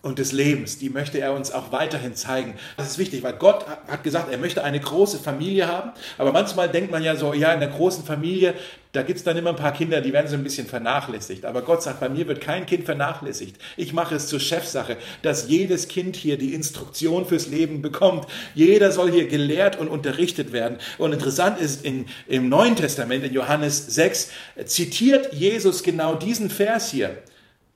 und 0.00 0.18
des 0.18 0.32
Lebens, 0.32 0.78
die 0.78 0.90
möchte 0.90 1.18
er 1.18 1.32
uns 1.32 1.52
auch 1.52 1.70
weiterhin 1.70 2.14
zeigen. 2.14 2.54
Das 2.76 2.88
ist 2.88 2.98
wichtig, 2.98 3.22
weil 3.22 3.34
Gott 3.34 3.66
hat 3.68 4.02
gesagt, 4.02 4.32
er 4.32 4.38
möchte 4.38 4.64
eine 4.64 4.80
große 4.80 5.18
Familie 5.18 5.68
haben, 5.68 5.92
aber 6.18 6.32
manchmal 6.32 6.68
denkt 6.68 6.90
man 6.90 7.02
ja 7.02 7.14
so, 7.14 7.34
ja, 7.34 7.52
in 7.52 7.60
der 7.60 7.68
großen 7.68 8.04
Familie, 8.04 8.54
da 8.92 9.02
gibt 9.02 9.18
es 9.18 9.24
dann 9.24 9.38
immer 9.38 9.50
ein 9.50 9.56
paar 9.56 9.72
Kinder, 9.72 10.02
die 10.02 10.12
werden 10.12 10.28
so 10.28 10.36
ein 10.36 10.44
bisschen 10.44 10.66
vernachlässigt. 10.66 11.46
Aber 11.46 11.62
Gott 11.62 11.82
sagt, 11.82 12.00
bei 12.00 12.10
mir 12.10 12.28
wird 12.28 12.42
kein 12.42 12.66
Kind 12.66 12.84
vernachlässigt. 12.84 13.56
Ich 13.78 13.94
mache 13.94 14.14
es 14.14 14.26
zur 14.26 14.38
Chefsache, 14.38 14.98
dass 15.22 15.48
jedes 15.48 15.88
Kind 15.88 16.14
hier 16.14 16.36
die 16.36 16.52
Instruktion 16.52 17.24
fürs 17.24 17.46
Leben 17.46 17.80
bekommt. 17.80 18.26
Jeder 18.54 18.92
soll 18.92 19.10
hier 19.10 19.28
gelehrt 19.28 19.78
und 19.78 19.88
unterrichtet 19.88 20.52
werden. 20.52 20.76
Und 20.98 21.12
interessant 21.12 21.58
ist, 21.58 21.86
in, 21.86 22.04
im 22.28 22.50
Neuen 22.50 22.76
Testament, 22.76 23.24
in 23.24 23.32
Johannes 23.32 23.86
6, 23.86 24.30
zitiert 24.66 25.32
Jesus 25.32 25.82
genau 25.82 26.14
diesen 26.14 26.50
Vers 26.50 26.90
hier. 26.90 27.16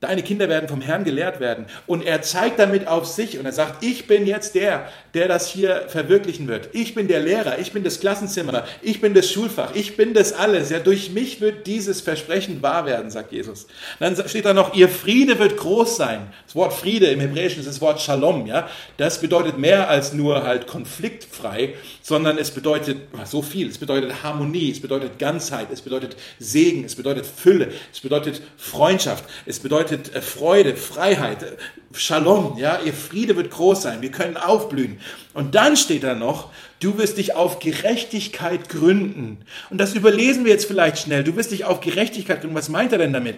Deine 0.01 0.23
Kinder 0.23 0.51
werden 0.51 0.69
vom 0.69 0.83
Herrn 0.83 1.05
gelehrt 1.05 1.41
werden. 1.41 1.65
Und 1.87 2.05
er 2.05 2.21
zeigt 2.21 2.59
damit 2.59 2.87
auf 2.87 3.07
sich 3.07 3.39
und 3.39 3.47
er 3.47 3.53
sagt, 3.53 3.83
ich 3.83 4.07
bin 4.07 4.27
jetzt 4.27 4.55
der, 4.55 4.91
der 5.15 5.27
das 5.27 5.49
hier 5.49 5.85
verwirklichen 5.89 6.49
wird. 6.49 6.69
Ich 6.75 6.95
bin 6.95 7.09
der 7.09 7.21
Lehrer, 7.21 7.59
ich 7.59 7.73
bin 7.73 7.83
das 7.83 7.99
Klassenzimmer, 7.99 8.67
ich 8.83 9.01
bin 9.01 9.15
das 9.15 9.33
Schulfach, 9.33 9.75
ich 9.75 9.97
bin 9.97 10.13
das 10.13 10.35
alles. 10.35 10.69
Ja, 10.69 10.81
durch 10.81 11.13
mich 11.13 11.41
wird 11.41 11.67
dieses 11.67 12.03
Versprechen 12.03 12.61
wahr 12.61 12.85
werden, 12.85 13.11
sagt 13.11 13.33
Jesus. 13.33 13.69
Dann 13.99 14.17
steht 14.29 14.45
da 14.45 14.53
noch, 14.53 14.75
ihr 14.75 14.91
Friede 14.91 15.39
wird 15.39 15.57
groß 15.57 15.97
sein. 15.97 16.27
Das 16.45 16.55
Wort 16.55 16.75
Friede 16.75 17.07
im 17.07 17.21
Hebräischen 17.21 17.61
ist 17.61 17.67
das 17.67 17.81
Wort 17.81 17.99
Shalom, 17.99 18.45
ja. 18.45 18.69
Das 18.99 19.23
bedeutet 19.23 19.57
mehr 19.57 19.89
als 19.89 20.13
nur 20.13 20.43
halt 20.43 20.67
konfliktfrei, 20.67 21.73
sondern 22.03 22.37
es 22.37 22.51
bedeutet 22.51 22.99
so 23.25 23.41
viel. 23.41 23.71
Es 23.71 23.79
bedeutet 23.79 24.23
Harmonie, 24.23 24.73
es 24.73 24.83
bedeutet 24.83 25.19
Ganzheit, 25.19 25.69
es 25.73 25.81
bedeutet 25.81 26.19
Segen, 26.39 26.85
es 26.85 26.97
bedeutet 26.97 27.25
Fülle, 27.25 27.73
es 27.91 28.01
bedeutet 28.01 28.43
Freundschaft, 28.59 29.25
es 29.47 29.59
bedeutet 29.59 29.86
bedeutet 29.91 30.15
äh, 30.15 30.21
Freude, 30.21 30.77
Freiheit, 30.77 31.43
äh, 31.43 31.57
Shalom, 31.93 32.59
ja, 32.59 32.81
ihr 32.85 32.93
Friede 32.93 33.37
wird 33.37 33.51
groß 33.51 33.83
sein, 33.83 34.03
wir 34.03 34.11
können 34.11 34.37
aufblühen. 34.37 35.01
Und 35.33 35.55
dann 35.55 35.79
steht 35.79 36.03
da 36.03 36.15
noch, 36.15 36.51
du 36.79 36.99
wirst 36.99 37.17
dich 37.17 37.35
auf 37.35 37.59
Gerechtigkeit 37.59 38.69
gründen. 38.69 39.39
Und 39.71 39.79
das 39.79 39.95
überlesen 39.95 40.45
wir 40.45 40.53
jetzt 40.53 40.67
vielleicht 40.67 40.99
schnell. 40.99 41.25
Du 41.25 41.37
wirst 41.37 41.53
dich 41.53 41.65
auf 41.65 41.81
Gerechtigkeit 41.81 42.43
gründen. 42.43 42.57
Was 42.57 42.69
meint 42.69 42.93
er 42.93 42.99
denn 42.99 43.15
damit? 43.15 43.37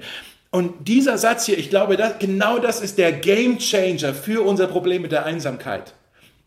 Und 0.50 0.88
dieser 0.88 1.18
Satz 1.18 1.46
hier, 1.46 1.56
ich 1.56 1.70
glaube, 1.70 1.96
das, 1.96 2.18
genau 2.18 2.58
das 2.58 2.80
ist 2.80 2.98
der 2.98 3.12
Game 3.12 3.58
Changer 3.58 4.12
für 4.12 4.44
unser 4.44 4.66
Problem 4.66 5.02
mit 5.02 5.12
der 5.12 5.24
Einsamkeit. 5.24 5.94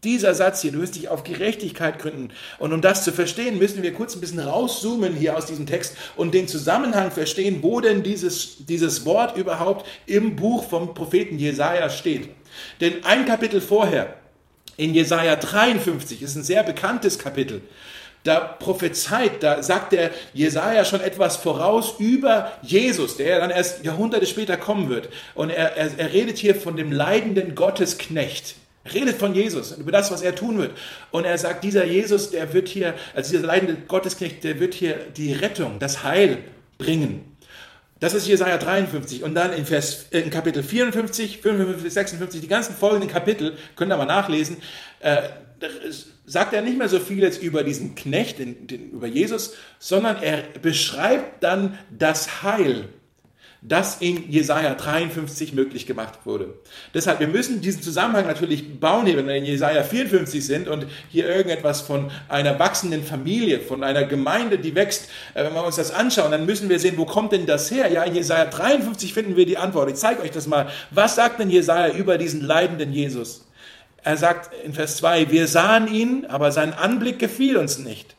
Dieser 0.04 0.34
Satz 0.34 0.64
hier, 0.64 0.72
du 0.72 0.82
wirst 0.82 0.96
dich 0.96 1.10
auf 1.10 1.24
Gerechtigkeit 1.24 2.00
gründen. 2.00 2.30
Und 2.58 2.74
um 2.74 2.82
das 2.82 3.04
zu 3.04 3.12
verstehen, 3.12 3.60
müssen 3.60 3.84
wir 3.84 3.94
kurz 3.94 4.16
ein 4.16 4.22
bisschen 4.22 4.40
rauszoomen 4.40 5.14
hier 5.14 5.38
aus 5.38 5.46
diesem 5.46 5.68
Text 5.68 5.96
und 6.16 6.34
den 6.34 6.48
Zusammenhang 6.48 7.12
verstehen, 7.12 7.60
wo 7.62 7.82
denn 7.82 8.02
dieses, 8.02 8.66
dieses 8.66 9.06
Wort 9.06 9.38
überhaupt 9.38 9.86
im 10.08 10.36
Buch 10.36 10.68
vom 10.68 10.96
Propheten 10.96 11.38
Jesaja 11.38 11.92
steht. 11.92 12.30
Denn 12.80 13.06
ein 13.06 13.26
Kapitel 13.26 13.62
vorher, 13.62 14.16
in 14.76 14.96
Jesaja 14.96 15.36
53, 15.36 16.24
ist 16.24 16.36
ein 16.36 16.44
sehr 16.44 16.64
bekanntes 16.64 17.20
Kapitel. 17.20 17.62
Da 18.24 18.40
prophezeit, 18.40 19.44
da 19.44 19.62
sagt 19.62 19.94
der 19.94 20.10
Jesaja 20.34 20.84
schon 20.84 21.02
etwas 21.02 21.38
voraus 21.38 21.96
über 22.00 22.52
Jesus, 22.64 23.18
der 23.18 23.40
dann 23.40 23.52
erst 23.52 23.84
Jahrhunderte 23.84 24.26
später 24.26 24.58
kommen 24.58 24.90
wird. 24.90 25.10
Und 25.36 25.52
er, 25.52 25.76
er, 25.78 25.92
er 25.98 26.14
redet 26.14 26.40
hier 26.40 26.56
von 26.56 26.76
dem 26.76 26.92
leidenden 26.92 27.54
Gottesknecht. 27.54 28.56
Redet 28.94 29.18
von 29.18 29.36
Jesus, 29.36 29.74
über 29.74 29.92
das, 29.92 30.12
was 30.12 30.22
er 30.22 30.34
tun 30.34 30.58
wird. 30.58 30.72
Und 31.12 31.26
er 31.26 31.38
sagt, 31.38 31.64
dieser 31.64 31.86
Jesus, 31.86 32.32
der 32.32 32.54
wird 32.54 32.68
hier, 32.68 32.96
also 33.14 33.32
dieser 33.32 33.46
leidende 33.46 33.76
Gottesknecht, 33.88 34.44
der 34.44 34.60
wird 34.60 34.74
hier 34.74 34.96
die 35.16 35.34
Rettung, 35.34 35.78
das 35.80 36.04
Heil 36.04 36.40
bringen. 36.78 37.32
Das 38.00 38.16
ist 38.16 38.28
Jesaja 38.28 38.58
53. 38.58 39.24
Und 39.24 39.36
dann 39.36 39.54
in, 39.54 39.66
Vers, 39.66 40.08
in 40.10 40.32
Kapitel 40.32 40.64
54, 40.64 41.42
55, 41.42 41.94
56, 41.94 42.42
die 42.42 42.48
ganzen 42.48 42.76
folgenden 42.76 43.10
Kapitel, 43.10 43.56
könnt 43.76 43.92
ihr 43.92 43.98
mal 43.98 44.06
nachlesen, 44.06 44.58
äh, 45.02 45.30
sagt 46.26 46.54
er 46.54 46.64
nicht 46.64 46.80
mehr 46.80 46.90
so 46.90 47.00
viel 47.00 47.20
jetzt 47.20 47.44
über 47.44 47.64
diesen 47.64 47.94
Knecht, 47.94 48.40
den, 48.40 48.66
den, 48.66 48.90
über 48.90 49.06
Jesus, 49.06 49.54
sondern 49.78 50.24
er 50.24 50.44
beschreibt 50.60 51.44
dann 51.44 51.78
das 51.92 52.42
Heil, 52.42 52.90
das 53.64 53.98
in 54.02 54.32
Jesaja 54.32 54.74
53 54.74 55.54
möglich 55.54 55.86
gemacht 55.86 56.20
wurde. 56.26 56.56
Deshalb, 56.96 57.20
wir 57.20 57.28
müssen 57.28 57.62
diesen 57.62 57.84
Zusammenhang 57.84 58.26
natürlich 58.26 58.80
bauen, 58.80 59.06
wenn 59.06 59.28
wir 59.28 59.36
in 59.36 59.46
Jesaja 59.46 59.84
54 59.84 60.44
sind 60.44 60.68
und 60.68 60.88
hier 61.10 61.28
irgendetwas 61.28 61.82
von 61.82 62.10
einer 62.28 62.58
wachsenden 62.58 63.04
Familie, 63.04 63.60
von 63.60 63.84
einer 63.84 64.04
Gemeinde, 64.06 64.58
die 64.58 64.74
wächst, 64.74 65.10
äh, 65.36 65.44
wenn 65.44 65.54
wir 65.54 65.64
uns 65.64 65.76
das 65.76 65.92
anschauen, 65.92 66.32
dann 66.32 66.48
müssen 66.48 66.70
wir 66.70 66.80
sehen, 66.80 66.98
wo 66.98 67.06
kommt 67.06 67.34
denn 67.34 67.46
das 67.46 67.70
her? 67.70 67.92
Ja, 67.92 68.04
in 68.04 68.16
Jesaja 68.16 68.46
53 68.46 69.14
finden 69.14 69.36
wir 69.36 69.46
die 69.46 69.58
Antwort. 69.58 69.92
Ich 69.92 69.98
zeige 69.98 70.24
euch 70.24 70.32
das 70.32 70.48
mal. 70.48 70.68
Was 70.90 71.16
sagt 71.16 71.40
denn 71.40 71.52
Jesaja 71.52 71.94
über 71.94 72.18
diesen 72.18 72.42
leidenden 72.42 72.92
Jesus? 72.92 73.48
Er 74.04 74.18
sagt 74.18 74.52
in 74.64 74.74
Vers 74.74 74.98
2, 74.98 75.30
wir 75.30 75.48
sahen 75.48 75.88
ihn, 75.88 76.26
aber 76.26 76.52
sein 76.52 76.74
Anblick 76.74 77.20
gefiel 77.20 77.58
uns 77.58 77.78
nicht. 77.78 78.16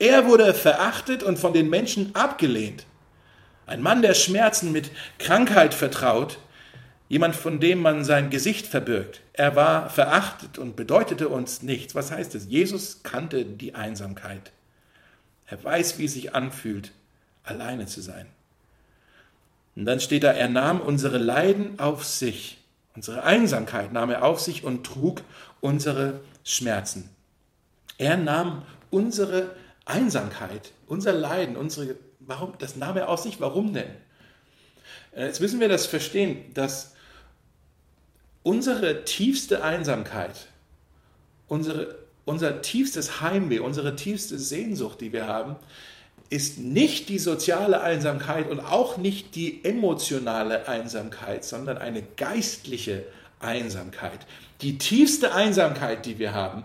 Er 0.00 0.26
wurde 0.26 0.52
verachtet 0.52 1.22
und 1.22 1.38
von 1.38 1.52
den 1.52 1.70
Menschen 1.70 2.12
abgelehnt. 2.16 2.86
Ein 3.66 3.82
Mann, 3.82 4.02
der 4.02 4.14
Schmerzen 4.14 4.72
mit 4.72 4.90
Krankheit 5.18 5.74
vertraut, 5.74 6.38
jemand, 7.08 7.36
von 7.36 7.60
dem 7.60 7.80
man 7.80 8.04
sein 8.04 8.30
Gesicht 8.30 8.66
verbirgt. 8.66 9.20
Er 9.32 9.56
war 9.56 9.90
verachtet 9.90 10.58
und 10.58 10.76
bedeutete 10.76 11.28
uns 11.28 11.62
nichts. 11.62 11.94
Was 11.94 12.10
heißt 12.10 12.34
es? 12.34 12.46
Jesus 12.46 13.02
kannte 13.02 13.44
die 13.44 13.74
Einsamkeit. 13.74 14.52
Er 15.46 15.62
weiß, 15.62 15.98
wie 15.98 16.06
es 16.06 16.14
sich 16.14 16.34
anfühlt, 16.34 16.92
alleine 17.42 17.86
zu 17.86 18.00
sein. 18.00 18.26
Und 19.76 19.86
dann 19.86 20.00
steht 20.00 20.24
da, 20.24 20.32
er 20.32 20.48
nahm 20.48 20.80
unsere 20.80 21.18
Leiden 21.18 21.78
auf 21.78 22.04
sich. 22.04 22.58
Unsere 22.94 23.24
Einsamkeit 23.24 23.92
nahm 23.92 24.10
er 24.10 24.22
auf 24.24 24.40
sich 24.40 24.62
und 24.62 24.84
trug 24.84 25.22
unsere 25.60 26.20
Schmerzen. 26.44 27.10
Er 27.98 28.16
nahm 28.16 28.62
unsere 28.90 29.50
Einsamkeit, 29.84 30.72
unser 30.86 31.12
Leiden, 31.12 31.56
unsere, 31.56 31.96
warum, 32.26 32.52
das 32.58 32.76
nahm 32.76 32.96
er 32.96 33.08
aus 33.08 33.22
sich, 33.22 33.40
warum 33.40 33.72
denn? 33.72 33.90
Äh, 35.12 35.26
jetzt 35.26 35.40
müssen 35.40 35.60
wir 35.60 35.68
das 35.68 35.86
verstehen, 35.86 36.52
dass 36.54 36.94
unsere 38.42 39.04
tiefste 39.04 39.64
Einsamkeit, 39.64 40.48
unsere, 41.48 41.98
unser 42.24 42.62
tiefstes 42.62 43.20
Heimweh, 43.20 43.58
unsere 43.58 43.96
tiefste 43.96 44.38
Sehnsucht, 44.38 45.00
die 45.00 45.12
wir 45.12 45.26
haben, 45.26 45.56
ist 46.30 46.58
nicht 46.58 47.08
die 47.08 47.18
soziale 47.18 47.82
Einsamkeit 47.82 48.50
und 48.50 48.60
auch 48.60 48.96
nicht 48.96 49.34
die 49.34 49.64
emotionale 49.64 50.68
Einsamkeit, 50.68 51.44
sondern 51.44 51.78
eine 51.78 52.02
geistliche 52.02 53.04
Einsamkeit. 53.40 54.26
Die 54.62 54.78
tiefste 54.78 55.34
Einsamkeit, 55.34 56.06
die 56.06 56.18
wir 56.18 56.32
haben, 56.32 56.64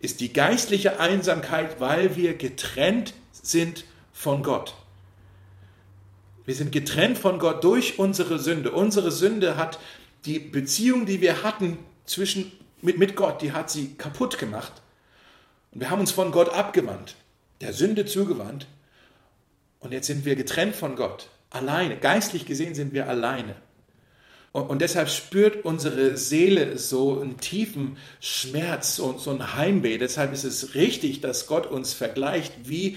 ist 0.00 0.20
die 0.20 0.32
geistliche 0.32 1.00
Einsamkeit, 1.00 1.80
weil 1.80 2.16
wir 2.16 2.34
getrennt 2.34 3.14
sind 3.32 3.84
von 4.12 4.42
Gott. 4.42 4.74
Wir 6.46 6.54
sind 6.54 6.72
getrennt 6.72 7.18
von 7.18 7.38
Gott 7.38 7.62
durch 7.64 7.98
unsere 7.98 8.38
Sünde. 8.38 8.72
Unsere 8.72 9.10
Sünde 9.10 9.56
hat 9.56 9.78
die 10.24 10.38
Beziehung, 10.38 11.06
die 11.06 11.20
wir 11.20 11.42
hatten 11.42 11.78
zwischen, 12.04 12.50
mit, 12.80 12.98
mit 12.98 13.16
Gott, 13.16 13.42
die 13.42 13.52
hat 13.52 13.70
sie 13.70 13.94
kaputt 13.94 14.38
gemacht. 14.38 14.72
Und 15.72 15.80
wir 15.80 15.90
haben 15.90 16.00
uns 16.00 16.12
von 16.12 16.32
Gott 16.32 16.48
abgewandt, 16.48 17.14
der 17.60 17.72
Sünde 17.72 18.04
zugewandt. 18.04 18.66
Und 19.78 19.92
jetzt 19.92 20.08
sind 20.08 20.24
wir 20.24 20.36
getrennt 20.36 20.74
von 20.74 20.96
Gott, 20.96 21.28
alleine. 21.50 21.96
Geistlich 21.96 22.46
gesehen 22.46 22.74
sind 22.74 22.92
wir 22.92 23.08
alleine. 23.08 23.54
Und, 24.52 24.82
deshalb 24.82 25.08
spürt 25.08 25.64
unsere 25.64 26.16
Seele 26.16 26.76
so 26.76 27.20
einen 27.20 27.38
tiefen 27.38 27.98
Schmerz 28.18 28.98
und 28.98 29.20
so 29.20 29.30
ein 29.30 29.54
Heimweh. 29.54 29.96
Deshalb 29.96 30.32
ist 30.32 30.42
es 30.42 30.74
richtig, 30.74 31.20
dass 31.20 31.46
Gott 31.46 31.66
uns 31.66 31.92
vergleicht, 31.92 32.52
wie, 32.64 32.96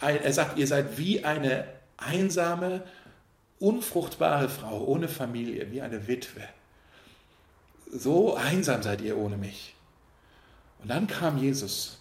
er 0.00 0.32
sagt, 0.32 0.58
ihr 0.58 0.66
seid 0.66 0.98
wie 0.98 1.24
eine 1.24 1.68
einsame, 1.98 2.82
unfruchtbare 3.58 4.48
Frau 4.48 4.84
ohne 4.84 5.08
Familie, 5.08 5.70
wie 5.70 5.82
eine 5.82 6.08
Witwe. 6.08 6.42
So 7.90 8.34
einsam 8.34 8.82
seid 8.82 9.00
ihr 9.00 9.16
ohne 9.16 9.36
mich. 9.36 9.74
Und 10.80 10.90
dann 10.90 11.06
kam 11.06 11.38
Jesus 11.38 11.98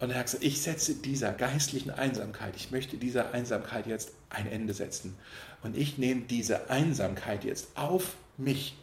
und 0.00 0.10
er 0.10 0.18
hat 0.18 0.26
gesagt, 0.26 0.44
ich 0.44 0.62
setze 0.62 0.94
dieser 0.94 1.32
geistlichen 1.32 1.90
Einsamkeit, 1.90 2.54
ich 2.56 2.70
möchte 2.70 2.96
dieser 2.96 3.32
Einsamkeit 3.34 3.86
jetzt 3.86 4.12
ein 4.30 4.46
Ende 4.46 4.72
setzen. 4.72 5.16
Und 5.62 5.76
ich 5.76 5.98
nehme 5.98 6.22
diese 6.22 6.70
Einsamkeit 6.70 7.44
jetzt 7.44 7.76
auf 7.76 8.14
mich. 8.36 8.76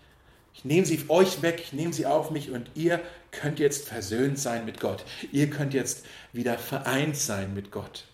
Ich 0.53 0.65
nehme 0.65 0.85
sie 0.85 1.05
euch 1.07 1.41
weg, 1.41 1.61
ich 1.63 1.73
nehme 1.73 1.93
sie 1.93 2.05
auf 2.05 2.31
mich 2.31 2.51
und 2.51 2.69
ihr 2.75 3.01
könnt 3.31 3.59
jetzt 3.59 3.87
versöhnt 3.87 4.39
sein 4.39 4.65
mit 4.65 4.79
Gott. 4.79 5.05
Ihr 5.31 5.49
könnt 5.49 5.73
jetzt 5.73 6.05
wieder 6.33 6.57
vereint 6.57 7.17
sein 7.17 7.53
mit 7.53 7.71
Gott. 7.71 8.05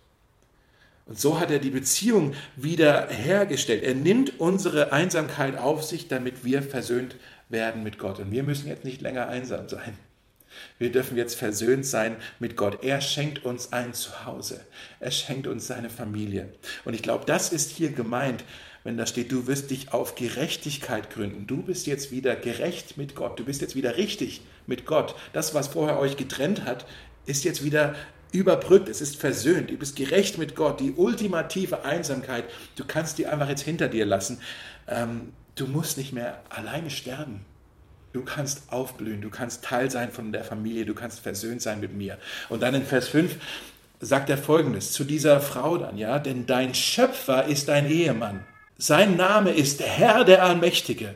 Und 1.06 1.20
so 1.20 1.40
hat 1.40 1.52
er 1.52 1.60
die 1.60 1.72
Beziehung 1.72 2.34
wieder 2.56 3.08
hergestellt. 3.10 3.84
Er 3.84 3.96
nimmt 3.96 4.40
unsere 4.40 4.94
Einsamkeit 4.94 5.58
auf 5.58 5.84
sich, 5.84 6.08
damit 6.08 6.46
wir 6.46 6.62
versöhnt 6.62 7.16
werden 7.50 7.84
mit 7.84 7.98
Gott. 7.98 8.20
Und 8.20 8.32
wir 8.32 8.44
müssen 8.44 8.68
jetzt 8.68 8.86
nicht 8.86 9.02
länger 9.02 9.28
einsam 9.28 9.68
sein. 9.68 9.98
Wir 10.80 10.92
dürfen 10.92 11.18
jetzt 11.18 11.36
versöhnt 11.36 11.86
sein 11.86 12.16
mit 12.40 12.56
Gott. 12.56 12.84
Er 12.84 13.02
schenkt 13.02 13.46
uns 13.46 13.72
ein 13.74 13.94
Zuhause. 13.94 14.62
Er 15.00 15.12
schenkt 15.12 15.48
uns 15.48 15.68
seine 15.68 15.90
Familie. 15.90 16.50
Und 16.86 16.94
ich 16.94 17.02
glaube, 17.02 17.26
das 17.26 17.52
ist 17.52 17.72
hier 17.72 17.92
gemeint, 17.92 18.44
wenn 18.84 18.98
da 18.98 19.06
steht, 19.06 19.32
du 19.32 19.46
wirst 19.48 19.70
dich 19.70 19.94
auf 19.94 20.16
Gerechtigkeit 20.16 21.12
gründen. 21.12 21.46
Du 21.46 21.62
bist 21.62 21.86
jetzt 21.86 22.12
wieder 22.12 22.36
gerecht 22.36 22.98
mit 22.98 23.16
Gott. 23.16 23.40
Du 23.40 23.46
bist 23.46 23.62
jetzt 23.62 23.76
wieder 23.76 23.98
richtig 23.98 24.42
mit 24.66 24.86
Gott. 24.86 25.16
Das, 25.34 25.54
was 25.54 25.68
vorher 25.68 26.00
euch 26.00 26.18
getrennt 26.18 26.66
hat, 26.66 26.86
ist 27.26 27.44
jetzt 27.44 27.64
wieder 27.64 27.96
überbrückt, 28.32 28.90
es 28.90 29.02
ist 29.02 29.18
versöhnt, 29.18 29.70
du 29.70 29.78
bist 29.78 29.96
gerecht 29.96 30.38
mit 30.38 30.56
Gott, 30.56 30.80
die 30.80 30.92
ultimative 30.92 31.84
Einsamkeit, 31.86 32.46
du 32.76 32.86
kannst 32.86 33.18
die 33.18 33.28
einfach 33.28 33.50
jetzt 33.50 33.64
hinter 33.64 33.88
dir 33.88 34.06
lassen. 34.06 34.40
Ähm, 34.88 35.34
du 35.56 35.68
musst 35.68 35.98
nicht 35.98 36.14
mehr 36.14 36.42
alleine 36.50 36.90
sterben. 36.90 37.46
Du 38.14 38.24
kannst 38.24 38.72
aufblühen, 38.72 39.22
du 39.22 39.30
kannst 39.30 39.64
Teil 39.64 39.90
sein 39.90 40.12
von 40.12 40.34
der 40.34 40.44
Familie, 40.44 40.86
du 40.86 40.94
kannst 40.94 41.22
versöhnt 41.22 41.62
sein 41.62 41.80
mit 41.80 41.94
mir. 41.94 42.18
Und 42.50 42.62
dann 42.62 42.74
in 42.76 42.84
Vers 42.86 43.08
5 43.08 43.38
sagt 44.02 44.30
er 44.30 44.38
folgendes 44.38 44.92
zu 44.92 45.04
dieser 45.04 45.40
Frau 45.40 45.78
dann, 45.78 45.98
ja, 45.98 46.20
denn 46.20 46.46
dein 46.46 46.74
Schöpfer 46.74 47.46
ist 47.46 47.70
dein 47.70 47.90
Ehemann. 47.90 48.46
Sein 48.78 49.16
Name 49.16 49.52
ist 49.52 49.82
Herr 49.82 50.26
der 50.26 50.44
Allmächtige. 50.44 51.14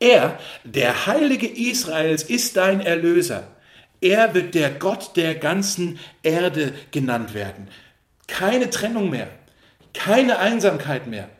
Er, 0.00 0.38
der 0.64 1.06
Heilige 1.06 1.46
Israels, 1.46 2.22
ist 2.24 2.56
dein 2.56 2.80
Erlöser. 2.80 3.46
Er 4.04 4.34
wird 4.34 4.54
der 4.54 4.70
Gott 4.70 5.12
der 5.16 5.34
ganzen 5.34 5.98
Erde 6.22 6.74
genannt 6.90 7.32
werden. 7.32 7.68
Keine 8.26 8.68
Trennung 8.68 9.08
mehr, 9.08 9.28
keine 9.94 10.38
Einsamkeit 10.40 11.06
mehr. 11.06 11.30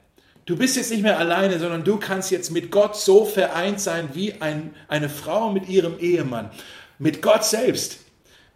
Du 0.47 0.57
bist 0.57 0.77
jetzt 0.77 0.91
nicht 0.91 1.03
mehr 1.03 1.19
alleine, 1.19 1.59
sondern 1.59 1.85
du 1.85 1.99
kannst 1.99 2.31
jetzt 2.31 2.51
mit 2.51 2.71
Gott 2.71 2.97
so 2.97 3.27
vereint 3.27 3.81
sein 3.81 4.09
wie 4.15 4.41
ein, 4.41 4.75
eine 4.89 5.11
Frau 5.11 5.53
mit 5.53 5.69
ihrem 5.69 5.99
Ehemann, 5.99 6.51
mit 6.99 7.21
Gott 7.21 7.45
selbst, 7.45 7.99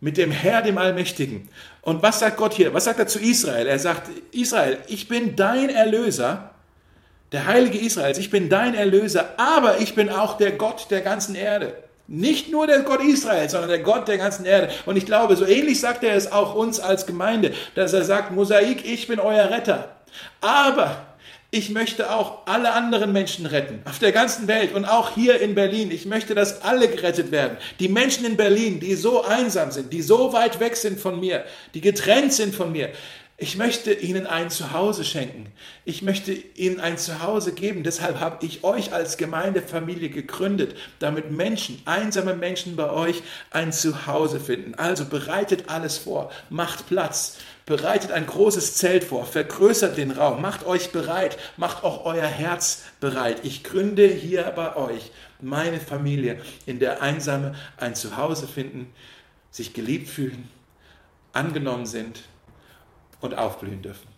mit 0.00 0.16
dem 0.16 0.30
Herr, 0.30 0.62
dem 0.62 0.78
Allmächtigen. 0.78 1.50
Und 1.82 2.02
was 2.02 2.20
sagt 2.20 2.38
Gott 2.38 2.54
hier? 2.54 2.72
Was 2.72 2.84
sagt 2.84 3.00
er 3.00 3.08
zu 3.08 3.18
Israel? 3.18 3.66
Er 3.66 3.78
sagt, 3.78 4.08
Israel, 4.32 4.78
ich 4.86 5.08
bin 5.08 5.36
dein 5.36 5.68
Erlöser, 5.68 6.54
der 7.32 7.46
Heilige 7.46 7.76
Israels, 7.76 8.16
ich 8.16 8.30
bin 8.30 8.48
dein 8.48 8.74
Erlöser, 8.74 9.34
aber 9.36 9.80
ich 9.80 9.94
bin 9.94 10.08
auch 10.08 10.38
der 10.38 10.52
Gott 10.52 10.86
der 10.88 11.02
ganzen 11.02 11.34
Erde. 11.34 11.87
Nicht 12.10 12.50
nur 12.50 12.66
der 12.66 12.80
Gott 12.80 13.02
Israels, 13.02 13.52
sondern 13.52 13.68
der 13.68 13.80
Gott 13.80 14.08
der 14.08 14.16
ganzen 14.16 14.46
Erde. 14.46 14.70
Und 14.86 14.96
ich 14.96 15.04
glaube, 15.04 15.36
so 15.36 15.44
ähnlich 15.44 15.78
sagt 15.78 16.02
er 16.02 16.14
es 16.14 16.32
auch 16.32 16.54
uns 16.54 16.80
als 16.80 17.04
Gemeinde, 17.04 17.52
dass 17.74 17.92
er 17.92 18.02
sagt, 18.02 18.32
Mosaik, 18.32 18.82
ich 18.86 19.06
bin 19.08 19.20
euer 19.20 19.50
Retter. 19.50 19.90
Aber 20.40 21.04
ich 21.50 21.70
möchte 21.70 22.10
auch 22.10 22.46
alle 22.46 22.72
anderen 22.72 23.12
Menschen 23.12 23.44
retten, 23.44 23.80
auf 23.86 23.98
der 23.98 24.12
ganzen 24.12 24.48
Welt 24.48 24.74
und 24.74 24.86
auch 24.86 25.14
hier 25.14 25.40
in 25.40 25.54
Berlin. 25.54 25.90
Ich 25.90 26.04
möchte, 26.06 26.34
dass 26.34 26.62
alle 26.62 26.88
gerettet 26.88 27.30
werden. 27.30 27.56
Die 27.78 27.88
Menschen 27.88 28.24
in 28.26 28.36
Berlin, 28.36 28.80
die 28.80 28.94
so 28.94 29.24
einsam 29.24 29.70
sind, 29.70 29.92
die 29.92 30.02
so 30.02 30.32
weit 30.32 30.60
weg 30.60 30.76
sind 30.76 31.00
von 31.00 31.20
mir, 31.20 31.44
die 31.72 31.82
getrennt 31.82 32.32
sind 32.32 32.54
von 32.54 32.72
mir. 32.72 32.90
Ich 33.40 33.56
möchte 33.56 33.92
ihnen 33.92 34.26
ein 34.26 34.50
Zuhause 34.50 35.04
schenken. 35.04 35.46
Ich 35.84 36.02
möchte 36.02 36.32
ihnen 36.32 36.80
ein 36.80 36.98
Zuhause 36.98 37.52
geben. 37.52 37.84
Deshalb 37.84 38.18
habe 38.18 38.44
ich 38.44 38.64
euch 38.64 38.92
als 38.92 39.16
Gemeindefamilie 39.16 40.08
gegründet, 40.08 40.76
damit 40.98 41.30
Menschen, 41.30 41.80
einsame 41.84 42.34
Menschen 42.34 42.74
bei 42.74 42.90
euch 42.90 43.22
ein 43.52 43.72
Zuhause 43.72 44.40
finden. 44.40 44.74
Also 44.74 45.04
bereitet 45.04 45.68
alles 45.68 45.98
vor, 45.98 46.32
macht 46.50 46.88
Platz, 46.88 47.38
Bereitet 47.64 48.12
ein 48.12 48.26
großes 48.26 48.76
Zelt 48.76 49.04
vor, 49.04 49.26
vergrößert 49.26 49.98
den 49.98 50.10
Raum, 50.10 50.40
macht 50.40 50.64
euch 50.64 50.90
bereit, 50.90 51.36
macht 51.58 51.84
auch 51.84 52.06
euer 52.06 52.26
Herz 52.26 52.84
bereit. 52.98 53.40
Ich 53.42 53.62
gründe 53.62 54.06
hier 54.06 54.44
bei 54.56 54.74
euch 54.74 55.12
meine 55.42 55.78
Familie, 55.78 56.40
in 56.64 56.78
der 56.78 57.02
Einsame 57.02 57.54
ein 57.76 57.94
Zuhause 57.94 58.48
finden, 58.48 58.90
sich 59.50 59.74
geliebt 59.74 60.08
fühlen, 60.08 60.48
angenommen 61.34 61.84
sind 61.84 62.22
und 63.20 63.36
aufblühen 63.36 63.82
dürfen. 63.82 64.17